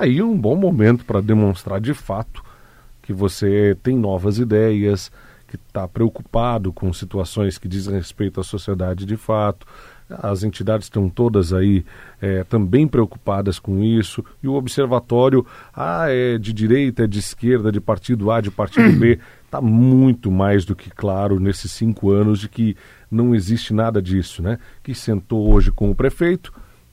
Aí 0.00 0.22
um 0.22 0.34
bom 0.34 0.56
momento 0.56 1.04
para 1.04 1.20
demonstrar 1.20 1.78
de 1.78 1.92
fato 1.92 2.42
que 3.02 3.12
você 3.12 3.76
tem 3.82 3.98
novas 3.98 4.38
ideias, 4.38 5.12
que 5.46 5.56
está 5.56 5.86
preocupado 5.86 6.72
com 6.72 6.90
situações 6.90 7.58
que 7.58 7.68
dizem 7.68 7.92
respeito 7.92 8.40
à 8.40 8.42
sociedade 8.42 9.04
de 9.04 9.18
fato. 9.18 9.66
As 10.08 10.42
entidades 10.42 10.86
estão 10.86 11.10
todas 11.10 11.52
aí 11.52 11.84
é, 12.18 12.44
também 12.44 12.88
preocupadas 12.88 13.58
com 13.58 13.82
isso. 13.82 14.24
E 14.42 14.48
o 14.48 14.54
observatório, 14.54 15.44
ah, 15.74 16.06
é 16.08 16.38
de 16.38 16.54
direita, 16.54 17.04
é 17.04 17.06
de 17.06 17.18
esquerda, 17.18 17.70
de 17.70 17.78
partido 17.78 18.30
A, 18.30 18.40
de 18.40 18.50
partido 18.50 18.98
B, 18.98 19.18
está 19.44 19.60
muito 19.60 20.30
mais 20.30 20.64
do 20.64 20.74
que 20.74 20.88
claro 20.88 21.38
nesses 21.38 21.72
cinco 21.72 22.10
anos 22.10 22.38
de 22.38 22.48
que 22.48 22.74
não 23.10 23.34
existe 23.34 23.74
nada 23.74 24.00
disso, 24.00 24.42
né? 24.42 24.58
Que 24.82 24.94
sentou 24.94 25.52
hoje 25.52 25.70
com 25.70 25.90
o 25.90 25.94
prefeito 25.94 26.50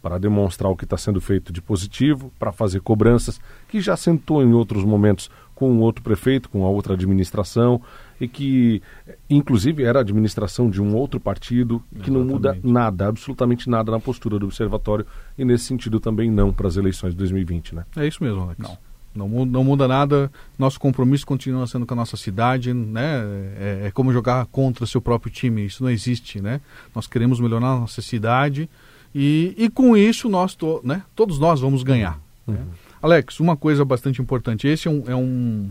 para 0.08 0.17
demonstrar 0.17 0.72
o 0.72 0.76
que 0.78 0.86
está 0.86 0.96
sendo 0.96 1.20
feito 1.20 1.52
de 1.52 1.62
positivo, 1.62 2.32
para 2.39 2.54
fazer 2.54 2.80
cobranças, 2.80 3.41
que 3.67 3.82
já 3.82 3.98
sentou 3.98 4.41
em 4.41 4.54
outros 4.54 4.86
momentos 4.86 5.30
com 5.54 5.80
outro 5.80 6.02
prefeito, 6.02 6.48
com 6.48 6.63
a 6.63 6.70
outra 6.70 6.93
administração, 6.93 7.82
e 8.22 8.26
que, 8.26 8.82
inclusive, 9.30 9.84
era 9.84 10.00
a 10.00 10.02
administração 10.02 10.70
de 10.70 10.82
um 10.82 10.96
outro 10.96 11.20
partido, 11.20 11.84
que 11.89 11.96
Exatamente. 11.96 12.26
não 12.26 12.26
muda 12.26 12.58
nada, 12.63 13.08
absolutamente 13.08 13.70
nada 13.70 13.91
na 13.91 14.00
postura 14.00 14.39
do 14.39 14.46
Observatório, 14.46 15.06
e 15.38 15.43
nesse 15.43 15.65
sentido 15.65 16.00
também 16.00 16.32
não 16.32 16.54
para 16.54 16.70
as 16.70 16.78
eleições 16.78 17.12
de 17.12 17.17
2020, 17.17 17.76
né? 17.76 17.84
É 17.98 18.08
isso 18.08 18.24
mesmo, 18.24 18.43
Alex. 18.43 18.60
Não. 18.60 18.78
Não, 19.13 19.46
não 19.46 19.63
muda 19.63 19.89
nada, 19.89 20.32
nosso 20.58 20.80
compromisso 20.80 21.26
continua 21.26 21.67
sendo 21.67 21.86
com 21.86 21.96
a 21.96 21.98
nossa 21.98 22.15
cidade, 22.15 22.74
né? 22.74 23.24
É, 23.60 23.82
é 23.88 23.91
como 23.91 24.13
jogar 24.13 24.46
contra 24.46 24.86
seu 24.86 25.02
próprio 25.02 25.34
time, 25.34 25.65
isso 25.65 25.84
não 25.84 25.89
existe, 25.89 26.39
né? 26.39 26.62
Nós 26.96 27.08
queremos 27.08 27.41
melhorar 27.41 27.72
a 27.72 27.80
nossa 27.80 28.02
cidade 28.02 28.70
e, 29.13 29.54
e 29.58 29.70
com 29.70 29.96
isso 29.96 30.30
nós, 30.30 30.56
to, 30.56 30.82
né? 30.84 31.04
todos 31.15 31.39
nós 31.39 31.60
vamos 31.60 31.84
ganhar. 31.84 32.20
Uhum. 32.46 32.54
Né? 32.54 32.65
Alex, 33.02 33.39
uma 33.39 33.56
coisa 33.56 33.86
bastante 33.86 34.22
importante. 34.22 34.67
Esse 34.67 34.88
é 34.88 34.91
um, 34.91 35.04
é 35.08 35.15
um, 35.15 35.70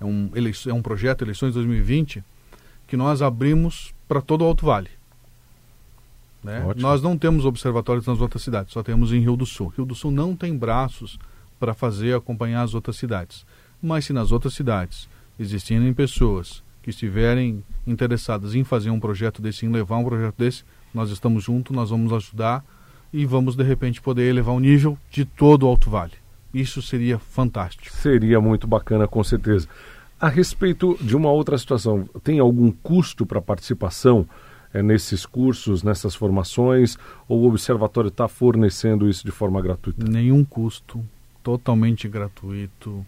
é 0.00 0.04
um, 0.04 0.30
é 0.66 0.72
um 0.72 0.82
projeto 0.82 1.22
Eleições 1.22 1.54
2020 1.54 2.22
que 2.86 2.96
nós 2.96 3.22
abrimos 3.22 3.94
para 4.08 4.20
todo 4.20 4.42
o 4.42 4.44
Alto 4.44 4.66
Vale. 4.66 4.90
Né? 6.42 6.62
Nós 6.76 7.00
não 7.00 7.16
temos 7.16 7.44
observatórios 7.44 8.06
nas 8.06 8.20
outras 8.20 8.42
cidades, 8.42 8.72
só 8.72 8.82
temos 8.82 9.12
em 9.12 9.20
Rio 9.20 9.36
do 9.36 9.46
Sul. 9.46 9.72
Rio 9.76 9.86
do 9.86 9.94
Sul 9.94 10.10
não 10.10 10.34
tem 10.34 10.56
braços 10.56 11.18
para 11.58 11.72
fazer 11.72 12.16
acompanhar 12.16 12.62
as 12.62 12.74
outras 12.74 12.96
cidades. 12.96 13.46
Mas 13.80 14.06
se 14.06 14.12
nas 14.12 14.32
outras 14.32 14.54
cidades 14.54 15.08
existirem 15.38 15.94
pessoas 15.94 16.62
que 16.82 16.90
estiverem 16.90 17.64
interessadas 17.86 18.54
em 18.54 18.64
fazer 18.64 18.90
um 18.90 18.98
projeto 18.98 19.40
desse, 19.40 19.64
em 19.64 19.70
levar 19.70 19.98
um 19.98 20.04
projeto 20.04 20.34
desse, 20.36 20.64
nós 20.94 21.10
estamos 21.10 21.44
juntos, 21.44 21.74
nós 21.74 21.90
vamos 21.90 22.12
ajudar 22.12 22.64
e 23.12 23.26
vamos 23.26 23.54
de 23.54 23.62
repente 23.62 24.00
poder 24.00 24.28
elevar 24.28 24.54
o 24.54 24.60
nível 24.60 24.98
de 25.10 25.24
todo 25.24 25.64
o 25.64 25.68
Alto 25.68 25.90
Vale. 25.90 26.12
Isso 26.52 26.82
seria 26.82 27.18
fantástico. 27.18 27.94
Seria 27.96 28.40
muito 28.40 28.66
bacana, 28.66 29.08
com 29.08 29.22
certeza. 29.24 29.68
A 30.20 30.28
respeito 30.28 30.96
de 31.00 31.16
uma 31.16 31.30
outra 31.30 31.58
situação, 31.58 32.08
tem 32.22 32.38
algum 32.38 32.70
custo 32.70 33.26
para 33.26 33.40
participação 33.40 34.26
é, 34.72 34.82
nesses 34.82 35.26
cursos, 35.26 35.82
nessas 35.82 36.14
formações, 36.14 36.96
ou 37.28 37.40
o 37.40 37.48
Observatório 37.48 38.08
está 38.08 38.28
fornecendo 38.28 39.08
isso 39.08 39.24
de 39.24 39.32
forma 39.32 39.60
gratuita? 39.60 40.08
Nenhum 40.08 40.44
custo, 40.44 41.04
totalmente 41.42 42.08
gratuito. 42.08 43.04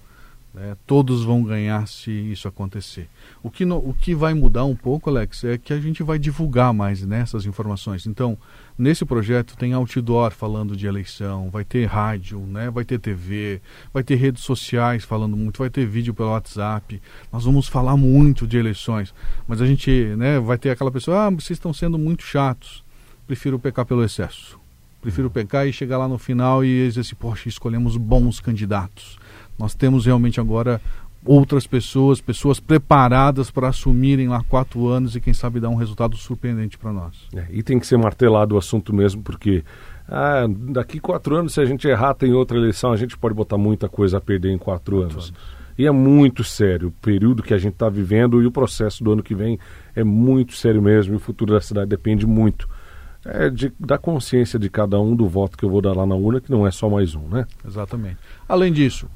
Né? 0.55 0.77
Todos 0.87 1.25
vão 1.25 1.43
ganhar 1.43 1.89
se 1.89 2.13
isso 2.13 2.47
acontecer. 2.47 3.09
O 3.43 3.51
que, 3.51 3.65
no, 3.65 3.77
o 3.77 3.93
que 3.93 4.15
vai 4.15 4.33
mudar 4.33 4.65
um 4.65 4.77
pouco, 4.77 5.11
Alex, 5.11 5.43
é 5.43 5.59
que 5.59 5.73
a 5.73 5.81
gente 5.81 6.03
vai 6.03 6.17
divulgar 6.17 6.73
mais 6.73 7.05
nessas 7.05 7.45
né, 7.45 7.49
informações. 7.49 8.07
Então, 8.07 8.39
nesse 8.79 9.05
projeto 9.05 9.57
tem 9.57 9.73
outdoor 9.73 10.31
falando 10.31 10.77
de 10.77 10.87
eleição, 10.87 11.51
vai 11.51 11.65
ter 11.65 11.87
rádio, 11.87 12.39
né? 12.39 12.71
vai 12.71 12.85
ter 12.85 13.01
TV, 13.01 13.61
vai 13.93 14.05
ter 14.05 14.15
redes 14.15 14.45
sociais 14.45 15.03
falando 15.03 15.37
muito, 15.37 15.59
vai 15.59 15.71
ter 15.71 15.85
vídeo 15.87 16.15
pelo 16.15 16.31
WhatsApp. 16.31 17.03
Nós 17.33 17.45
vamos 17.45 17.67
falar 17.67 17.97
muito 17.97 18.47
de 18.47 18.57
eleições, 18.57 19.13
mas 19.49 19.61
a 19.61 19.67
gente 19.67 19.91
né, 20.17 20.39
vai 20.39 20.57
ter 20.57 20.71
aquela 20.71 20.93
pessoa, 20.93 21.27
ah, 21.27 21.31
vocês 21.31 21.57
estão 21.57 21.75
sendo 21.75 21.99
muito 21.99 22.23
chatos. 22.23 22.85
Prefiro 23.27 23.59
pecar 23.59 23.85
pelo 23.85 24.05
excesso. 24.05 24.61
Prefiro 25.01 25.29
pecar 25.31 25.67
e 25.67 25.73
chegar 25.73 25.99
lá 25.99 26.07
no 26.07 26.17
final 26.17 26.65
e 26.65 26.87
dizer 26.87 27.01
assim, 27.01 27.15
poxa, 27.15 27.49
escolhemos 27.49 27.97
bons 27.97 28.39
candidatos 28.41 29.19
nós 29.59 29.75
temos 29.75 30.07
realmente 30.07 30.41
agora 30.41 30.81
outras 31.25 31.67
pessoas, 31.67 32.21
pessoas 32.21 32.61
preparadas 32.61 33.51
para 33.51 33.69
assumirem 33.69 34.29
lá 34.29 34.43
quatro 34.43 34.89
anos 34.89 35.17
e 35.17 35.21
quem 35.21 35.33
sabe 35.33 35.59
dar 35.59 35.71
um 35.71 35.75
resultado 35.75 36.17
surpreendente 36.17 36.77
para 36.77 36.93
nós. 36.93 37.29
É, 37.35 37.47
e 37.51 37.63
tem 37.63 37.79
que 37.79 37.87
ser 37.87 37.97
martelado 37.97 38.55
o 38.55 38.59
assunto 38.59 38.95
mesmo, 38.95 39.23
porque 39.23 39.65
ah, 40.07 40.47
daqui 40.49 41.01
quatro 41.01 41.37
anos, 41.37 41.55
se 41.55 41.61
a 41.61 41.65
gente 41.65 41.89
errar, 41.89 42.15
tem 42.15 42.33
outra 42.35 42.59
eleição, 42.59 42.93
a 42.93 42.97
gente 42.97 43.17
pode 43.17 43.35
botar 43.35 43.57
muita 43.57 43.89
coisa 43.89 44.19
a 44.19 44.21
perder 44.21 44.51
em 44.51 44.59
quatro, 44.59 44.97
quatro 44.97 45.13
anos. 45.13 45.29
anos. 45.29 45.65
E 45.77 45.87
é 45.87 45.91
muito 45.91 46.45
sério 46.45 46.89
o 46.89 46.93
período 46.93 47.43
que 47.43 47.53
a 47.53 47.59
gente 47.59 47.73
está 47.73 47.89
vivendo 47.89 48.41
e 48.41 48.47
o 48.47 48.53
processo 48.53 49.03
do 49.03 49.13
ano 49.13 49.23
que 49.23 49.35
vem 49.35 49.59
é 49.95 50.05
muito 50.05 50.55
sério 50.55 50.81
mesmo. 50.81 51.15
E 51.15 51.17
o 51.17 51.21
futuro 51.21 51.53
da 51.53 51.61
cidade 51.61 51.89
depende 51.89 52.27
muito 52.27 52.69
é, 53.25 53.51
de, 53.51 53.73
da 53.81 53.99
consciência 53.99 54.57
de 54.59 54.71
cada 54.71 55.01
um 55.01 55.17
do 55.17 55.27
voto 55.27 55.59
que 55.59 55.65
eu 55.65 55.71
vou 55.71 55.81
dar 55.81 55.93
lá 55.93 56.07
na 56.07 56.15
urna, 56.15 56.41
que 56.41 56.51
não 56.51 56.65
é 56.65 56.71
só 56.71 56.89
mais 56.89 57.17
um, 57.17 57.27
né? 57.27 57.47
Exatamente. 57.67 58.19
Além 58.49 58.73
disso, 58.73 59.09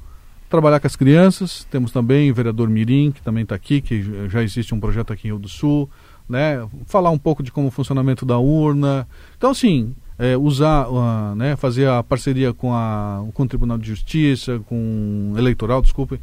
trabalhar 0.49 0.79
com 0.79 0.87
as 0.87 0.95
crianças. 0.95 1.65
Temos 1.69 1.91
também 1.91 2.31
o 2.31 2.35
vereador 2.35 2.69
Mirim, 2.69 3.11
que 3.11 3.21
também 3.21 3.43
está 3.43 3.55
aqui, 3.55 3.81
que 3.81 4.27
já 4.27 4.41
existe 4.41 4.73
um 4.73 4.79
projeto 4.79 5.13
aqui 5.13 5.27
em 5.27 5.31
Rio 5.31 5.39
do 5.39 5.47
Sul. 5.47 5.89
Né? 6.27 6.67
Falar 6.85 7.09
um 7.11 7.17
pouco 7.17 7.41
de 7.41 7.51
como 7.51 7.67
o 7.67 7.71
funcionamento 7.71 8.25
da 8.25 8.37
urna. 8.37 9.07
Então, 9.37 9.51
assim, 9.51 9.95
é, 10.17 10.35
usar, 10.35 10.87
uh, 10.89 11.33
né, 11.35 11.55
fazer 11.55 11.87
a 11.87 12.03
parceria 12.03 12.53
com, 12.53 12.73
a, 12.73 13.25
com 13.33 13.43
o 13.43 13.47
Tribunal 13.47 13.77
de 13.77 13.87
Justiça, 13.87 14.59
com 14.67 15.31
o 15.33 15.37
eleitoral, 15.37 15.81
desculpe, 15.81 16.19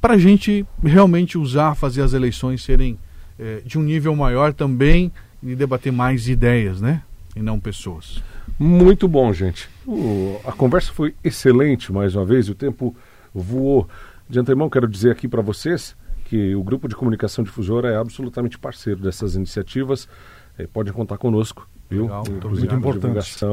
para 0.00 0.14
a 0.14 0.18
gente 0.18 0.64
realmente 0.82 1.36
usar, 1.36 1.74
fazer 1.74 2.02
as 2.02 2.12
eleições 2.12 2.62
serem 2.62 2.98
é, 3.38 3.60
de 3.64 3.78
um 3.78 3.82
nível 3.82 4.14
maior 4.14 4.54
também 4.54 5.10
e 5.42 5.54
debater 5.54 5.92
mais 5.92 6.28
ideias, 6.28 6.80
né? 6.80 7.02
E 7.34 7.40
não 7.40 7.58
pessoas. 7.58 8.22
Muito 8.58 9.08
bom, 9.08 9.32
gente. 9.32 9.68
O, 9.86 10.40
a 10.44 10.52
conversa 10.52 10.92
foi 10.92 11.14
excelente 11.24 11.92
mais 11.92 12.14
uma 12.14 12.24
vez. 12.24 12.48
O 12.48 12.54
tempo 12.54 12.94
voou. 13.34 13.88
De 14.28 14.38
antemão, 14.38 14.70
quero 14.70 14.88
dizer 14.88 15.10
aqui 15.10 15.26
para 15.26 15.42
vocês 15.42 15.96
que 16.24 16.54
o 16.54 16.62
Grupo 16.62 16.88
de 16.88 16.94
Comunicação 16.94 17.42
Difusora 17.42 17.90
é 17.90 17.96
absolutamente 17.96 18.58
parceiro 18.58 19.00
dessas 19.00 19.34
iniciativas. 19.34 20.08
É, 20.56 20.66
pode 20.66 20.92
contar 20.92 21.18
conosco, 21.18 21.68
viu? 21.88 22.02
Legal, 22.02 22.24
muito 22.44 22.74
importante. 22.74 23.44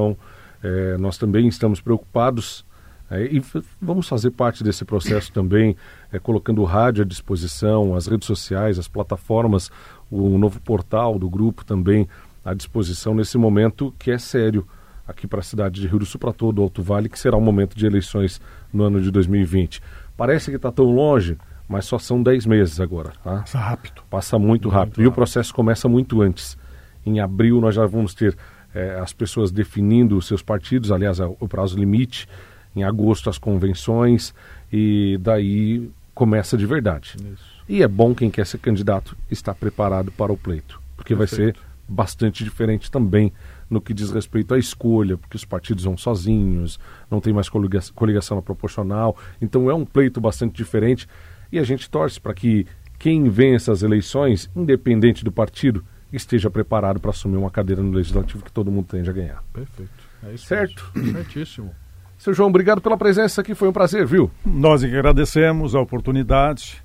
É, 0.64 0.98
nós 0.98 1.18
também 1.18 1.48
estamos 1.48 1.82
preocupados 1.82 2.66
é, 3.10 3.24
e 3.26 3.42
vamos 3.82 4.08
fazer 4.08 4.32
parte 4.32 4.64
desse 4.64 4.84
processo 4.84 5.32
também, 5.32 5.76
é, 6.12 6.20
colocando 6.20 6.62
o 6.62 6.66
rádio 6.66 7.04
à 7.04 7.06
disposição, 7.06 7.96
as 7.96 8.08
redes 8.08 8.28
sociais, 8.28 8.78
as 8.78 8.88
plataformas, 8.88 9.72
o 10.12 10.38
novo 10.38 10.60
portal 10.60 11.18
do 11.18 11.30
grupo 11.30 11.64
também 11.64 12.08
à 12.44 12.54
disposição 12.54 13.14
nesse 13.14 13.38
momento 13.38 13.94
que 13.98 14.12
é 14.12 14.18
sério 14.18 14.68
aqui 15.08 15.26
para 15.26 15.40
a 15.40 15.44
cidade 15.44 15.80
de 15.80 15.88
Rio 15.88 16.00
do 16.00 16.06
Sul, 16.06 16.20
para 16.20 16.34
todo 16.34 16.60
o 16.60 16.64
Alto 16.64 16.84
Vale, 16.84 17.10
que 17.10 17.18
será 17.18 17.38
um 17.38 17.42
momento 17.42 17.78
de 17.78 17.86
eleições 17.86 18.42
no 18.74 18.84
ano 18.84 19.02
de 19.02 19.10
2020. 19.10 19.82
Parece 20.16 20.50
que 20.50 20.58
está 20.58 20.72
tão 20.72 20.86
longe, 20.86 21.38
mas 21.68 21.86
só 21.86 21.98
são 21.98 22.22
10 22.22 22.46
meses 22.46 22.80
agora. 22.80 23.12
Tá? 23.24 23.40
Passa 23.40 23.60
rápido. 23.60 24.02
Passa 24.10 24.40
muito 24.40 24.70
rápido. 24.70 24.98
Muito 24.98 25.02
e 25.02 25.04
rápido. 25.04 25.12
o 25.12 25.16
processo 25.16 25.54
começa 25.54 25.88
muito 25.88 26.22
antes. 26.22 26.58
Em 27.06 27.20
abril 27.20 27.62
nós 27.62 27.76
já 27.76 27.86
vamos 27.86 28.14
ter 28.14 28.38
é, 28.76 29.00
as 29.00 29.14
pessoas 29.14 29.52
definindo 29.52 30.18
os 30.18 30.28
seus 30.28 30.42
partidos, 30.42 30.92
aliás, 30.92 31.20
o 31.20 31.48
prazo 31.48 31.78
limite. 31.78 32.28
Em 32.76 32.84
agosto 32.84 33.30
as 33.30 33.40
convenções 33.40 34.36
e 34.72 35.18
daí 35.22 35.90
começa 36.14 36.58
de 36.58 36.66
verdade. 36.66 37.16
Isso. 37.34 37.58
E 37.68 37.82
é 37.82 37.88
bom 37.88 38.14
quem 38.14 38.30
quer 38.30 38.46
ser 38.46 38.60
candidato 38.60 39.18
estar 39.32 39.54
preparado 39.56 40.12
para 40.12 40.32
o 40.32 40.38
pleito, 40.38 40.80
porque 40.96 41.16
Perfeito. 41.16 41.54
vai 41.54 41.54
ser 41.54 41.68
bastante 41.88 42.44
diferente 42.44 42.92
também 42.92 43.32
no 43.70 43.82
que 43.82 43.94
diz 43.94 44.12
respeito 44.12 44.54
à 44.54 44.58
escolha, 44.58 45.18
porque 45.18 45.36
os 45.36 45.46
partidos 45.46 45.84
vão 45.84 45.98
sozinhos, 45.98 46.80
não 47.10 47.20
tem 47.20 47.34
mais 47.34 47.50
coligação 47.50 48.38
na 48.38 48.42
proporcional. 48.42 49.18
Então 49.42 49.70
é 49.70 49.74
um 49.74 49.86
pleito 49.86 50.22
bastante 50.22 50.56
diferente 50.56 51.08
e 51.52 51.60
a 51.60 51.64
gente 51.64 51.90
torce 51.90 52.20
para 52.20 52.34
que 52.34 52.66
quem 52.98 53.30
vença 53.30 53.72
as 53.72 53.84
eleições, 53.84 54.50
independente 54.56 55.24
do 55.24 55.32
partido, 55.32 55.84
esteja 56.12 56.50
preparado 56.50 57.00
para 57.00 57.12
assumir 57.12 57.38
uma 57.38 57.52
cadeira 57.52 57.82
no 57.82 57.92
legislativo 57.92 58.44
que 58.44 58.52
todo 58.52 58.72
mundo 58.72 58.88
tende 58.88 59.10
a 59.10 59.14
ganhar. 59.14 59.44
Perfeito. 59.54 59.92
É 60.24 60.34
isso 60.34 60.46
certo? 60.46 60.90
Mesmo. 60.96 61.14
Certíssimo. 61.14 61.76
Seu 62.18 62.34
João, 62.34 62.50
obrigado 62.50 62.82
pela 62.82 62.98
presença 62.98 63.42
aqui, 63.42 63.54
foi 63.54 63.68
um 63.68 63.74
prazer, 63.74 64.06
viu? 64.06 64.32
Nós 64.44 64.84
agradecemos 64.84 65.76
a 65.76 65.80
oportunidade 65.80 66.84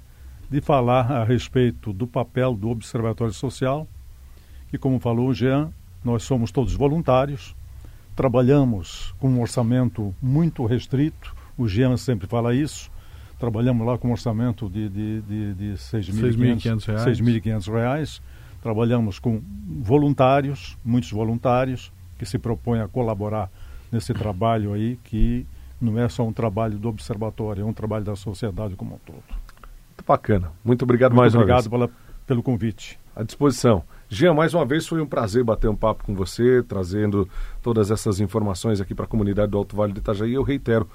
de 0.51 0.61
falar 0.61 1.11
a 1.11 1.25
respeito 1.25 1.91
do 1.91 2.07
papel 2.07 2.55
do 2.55 2.69
Observatório 2.69 3.33
Social, 3.33 3.89
que, 4.69 4.77
como 4.77 5.01
falou 5.01 5.29
o 5.29 5.35
Jean, 5.35 5.73
nós 6.05 6.23
somos 6.23 6.51
todos 6.51 6.75
voluntários, 6.75 7.55
trabalhamos 8.15 9.15
com 9.19 9.29
um 9.29 9.41
orçamento 9.41 10.15
muito 10.21 10.65
restrito, 10.67 11.35
o 11.57 11.69
Jean 11.69 11.97
sempre 11.97 12.27
fala 12.27 12.55
isso, 12.55 12.91
trabalhamos 13.39 13.87
lá 13.87 13.99
com 13.99 14.09
um 14.09 14.13
orçamento 14.13 14.69
de, 14.69 14.89
de, 14.89 15.21
de, 15.23 15.55
de 15.55 15.73
6.500 15.75 16.87
reais. 16.87 17.67
reais, 17.67 18.23
trabalhamos 18.63 19.19
com 19.19 19.41
voluntários, 19.81 20.77
muitos 20.85 21.11
voluntários, 21.11 21.93
que 22.19 22.25
se 22.25 22.39
propõem 22.39 22.81
a 22.81 22.89
colaborar 22.89 23.51
nesse 23.91 24.15
trabalho 24.15 24.73
aí, 24.73 24.97
que 25.05 25.45
não 25.81 25.99
é 25.99 26.09
só 26.09 26.25
um 26.27 26.33
trabalho 26.33 26.79
do 26.79 26.89
observatório, 26.89 27.63
é 27.63 27.65
um 27.65 27.73
trabalho 27.73 28.05
da 28.05 28.15
sociedade 28.15 28.77
como 28.77 28.95
um 28.95 28.99
todo. 28.99 29.23
Muito 29.27 30.05
bacana. 30.07 30.53
Muito 30.65 30.83
obrigado 30.85 31.11
Muito 31.11 31.21
mais 31.21 31.35
obrigado 31.35 31.67
uma 31.67 31.79
vez. 31.79 31.89
Obrigado 31.89 32.23
pelo 32.27 32.43
convite. 32.43 32.99
À 33.15 33.23
disposição. 33.23 33.83
Jean, 34.13 34.35
mais 34.35 34.53
uma 34.53 34.67
vez 34.67 34.87
foi 34.87 35.01
um 35.01 35.07
prazer 35.07 35.43
bater 35.43 35.71
um 35.71 35.75
papo 35.75 36.05
com 36.05 36.15
você, 36.15 36.63
trazendo 36.63 37.27
todas 37.63 37.91
essas 37.91 38.21
informações 38.21 38.79
aqui 38.79 38.95
para 38.95 39.07
a 39.07 39.09
comunidade 39.09 39.51
do 39.51 39.57
Alto 39.57 39.75
Vale 39.75 39.95
do 39.95 40.01
Itajaí. 40.01 40.35
Eu 40.35 40.43
reitero, 40.43 40.87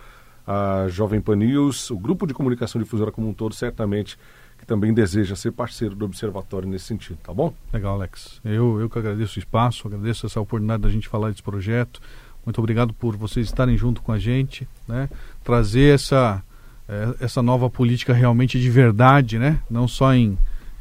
a 0.45 0.85
Jovem 0.87 1.19
Pan 1.19 1.35
News, 1.35 1.89
o 1.89 1.97
grupo 1.97 2.27
de 2.27 2.33
comunicação 2.35 2.79
difusora 2.79 3.11
como 3.11 3.27
um 3.27 3.33
todo, 3.33 3.55
certamente 3.55 4.19
que 4.59 4.67
também 4.67 4.93
deseja 4.93 5.35
ser 5.35 5.51
parceiro 5.51 5.95
do 5.95 6.05
Observatório 6.05 6.69
nesse 6.69 6.85
sentido, 6.85 7.17
tá 7.23 7.33
bom? 7.33 7.51
Legal, 7.73 7.95
Alex. 7.95 8.39
Eu, 8.45 8.79
eu 8.79 8.87
que 8.87 8.99
agradeço 8.99 9.37
o 9.37 9.39
espaço, 9.39 9.87
agradeço 9.87 10.27
essa 10.27 10.39
oportunidade 10.39 10.83
da 10.83 10.89
gente 10.89 11.07
falar 11.07 11.31
desse 11.31 11.41
projeto. 11.41 11.99
Muito 12.45 12.59
obrigado 12.59 12.93
por 12.93 13.17
vocês 13.17 13.47
estarem 13.47 13.75
junto 13.75 13.99
com 14.03 14.11
a 14.11 14.19
gente, 14.19 14.67
né? 14.87 15.09
Trazer 15.43 15.95
essa, 15.95 16.43
é, 16.87 17.15
essa 17.19 17.41
nova 17.41 17.67
política 17.67 18.13
realmente 18.13 18.59
de 18.59 18.69
verdade, 18.69 19.39
né? 19.39 19.59
Não 19.71 19.87
só 19.87 20.13
em 20.13 20.37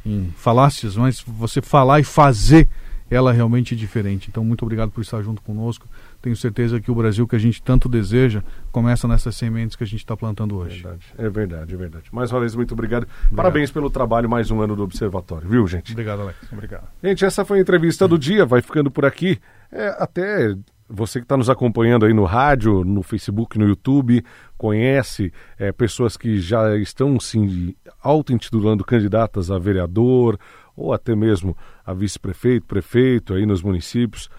em 0.07 0.31
falácias, 0.37 0.95
mas 0.95 1.21
você 1.21 1.61
falar 1.61 1.99
e 1.99 2.03
fazer 2.03 2.67
ela 3.09 3.31
realmente 3.31 3.75
diferente. 3.75 4.27
Então, 4.29 4.43
muito 4.43 4.63
obrigado 4.63 4.91
por 4.91 5.01
estar 5.01 5.21
junto 5.21 5.41
conosco. 5.41 5.87
Tenho 6.21 6.35
certeza 6.35 6.79
que 6.79 6.91
o 6.91 6.95
Brasil 6.95 7.27
que 7.27 7.35
a 7.35 7.39
gente 7.39 7.61
tanto 7.61 7.87
deseja 7.87 8.43
começa 8.71 9.07
nessas 9.07 9.35
sementes 9.35 9.75
que 9.75 9.83
a 9.83 9.87
gente 9.87 9.99
está 9.99 10.15
plantando 10.15 10.57
hoje. 10.57 10.81
Verdade, 10.81 11.05
é 11.17 11.29
verdade, 11.29 11.73
é 11.73 11.77
verdade. 11.77 12.05
Mais 12.11 12.31
uma 12.31 12.41
vez, 12.41 12.53
muito 12.53 12.73
obrigado. 12.73 13.03
obrigado. 13.03 13.35
Parabéns 13.35 13.71
pelo 13.71 13.89
trabalho, 13.89 14.29
mais 14.29 14.51
um 14.51 14.61
ano 14.61 14.75
do 14.75 14.83
Observatório, 14.83 15.47
viu, 15.47 15.65
gente? 15.67 15.91
Obrigado, 15.91 16.21
Alex. 16.21 16.37
Obrigado. 16.51 16.87
Gente, 17.01 17.23
essa 17.23 17.45
foi 17.45 17.59
a 17.59 17.61
entrevista 17.61 18.07
do 18.07 18.17
dia, 18.17 18.45
vai 18.45 18.61
ficando 18.61 18.91
por 18.91 19.05
aqui. 19.05 19.39
É, 19.71 19.95
até 19.99 20.55
você 20.89 21.19
que 21.19 21.25
está 21.25 21.35
nos 21.35 21.49
acompanhando 21.49 22.05
aí 22.05 22.13
no 22.13 22.23
rádio, 22.23 22.83
no 22.83 23.03
Facebook, 23.03 23.57
no 23.59 23.67
YouTube, 23.67 24.23
conhece 24.57 25.33
é, 25.57 25.71
pessoas 25.71 26.15
que 26.15 26.39
já 26.39 26.75
estão 26.77 27.19
se 27.19 27.77
auto-intitulando 28.01 28.83
candidatas 28.83 29.51
a 29.51 29.59
vereador 29.59 30.39
ou 30.75 30.93
até 30.93 31.15
mesmo 31.15 31.57
a 31.85 31.93
vice-prefeito, 31.93 32.65
prefeito 32.65 33.33
aí 33.33 33.45
nos 33.45 33.61
municípios. 33.61 34.29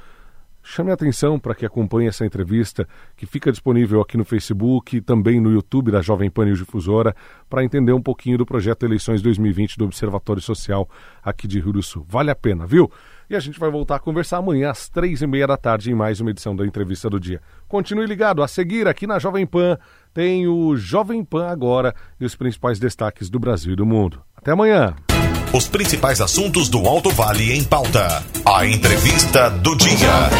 Chame 0.62 0.90
a 0.90 0.94
atenção 0.94 1.38
para 1.38 1.54
que 1.54 1.64
acompanhe 1.64 2.08
essa 2.08 2.26
entrevista, 2.26 2.86
que 3.16 3.24
fica 3.24 3.50
disponível 3.50 4.00
aqui 4.00 4.18
no 4.18 4.24
Facebook 4.24 4.98
e 4.98 5.00
também 5.00 5.40
no 5.40 5.50
YouTube 5.50 5.90
da 5.90 6.02
Jovem 6.02 6.30
Pan 6.30 6.52
Difusora, 6.52 7.16
para 7.48 7.64
entender 7.64 7.92
um 7.92 8.02
pouquinho 8.02 8.36
do 8.36 8.44
projeto 8.44 8.82
Eleições 8.84 9.22
2020 9.22 9.78
do 9.78 9.86
Observatório 9.86 10.42
Social 10.42 10.88
aqui 11.22 11.48
de 11.48 11.58
Rio 11.58 11.72
do 11.72 11.82
Sul. 11.82 12.04
Vale 12.06 12.30
a 12.30 12.34
pena, 12.34 12.66
viu? 12.66 12.90
E 13.30 13.36
a 13.36 13.40
gente 13.40 13.60
vai 13.60 13.70
voltar 13.70 13.96
a 13.96 13.98
conversar 13.98 14.38
amanhã 14.38 14.70
às 14.70 14.88
três 14.88 15.20
e 15.20 15.26
meia 15.26 15.46
da 15.46 15.56
tarde 15.56 15.90
em 15.90 15.94
mais 15.94 16.18
uma 16.18 16.30
edição 16.30 16.56
da 16.56 16.64
Entrevista 16.64 17.10
do 17.10 17.20
Dia. 17.20 17.42
Continue 17.68 18.06
ligado. 18.06 18.42
A 18.42 18.48
seguir 18.48 18.88
aqui 18.88 19.06
na 19.06 19.18
Jovem 19.18 19.46
Pan 19.46 19.76
tem 20.14 20.48
o 20.48 20.74
Jovem 20.76 21.22
Pan 21.22 21.46
Agora 21.46 21.94
e 22.18 22.24
os 22.24 22.34
principais 22.34 22.78
destaques 22.78 23.28
do 23.28 23.38
Brasil 23.38 23.74
e 23.74 23.76
do 23.76 23.84
mundo. 23.84 24.22
Até 24.34 24.52
amanhã. 24.52 24.94
Os 25.52 25.68
principais 25.68 26.22
assuntos 26.22 26.70
do 26.70 26.86
Alto 26.86 27.10
Vale 27.10 27.52
em 27.52 27.64
pauta. 27.64 28.22
A 28.46 28.66
Entrevista 28.66 29.50
do 29.50 29.76
Dia. 29.76 30.30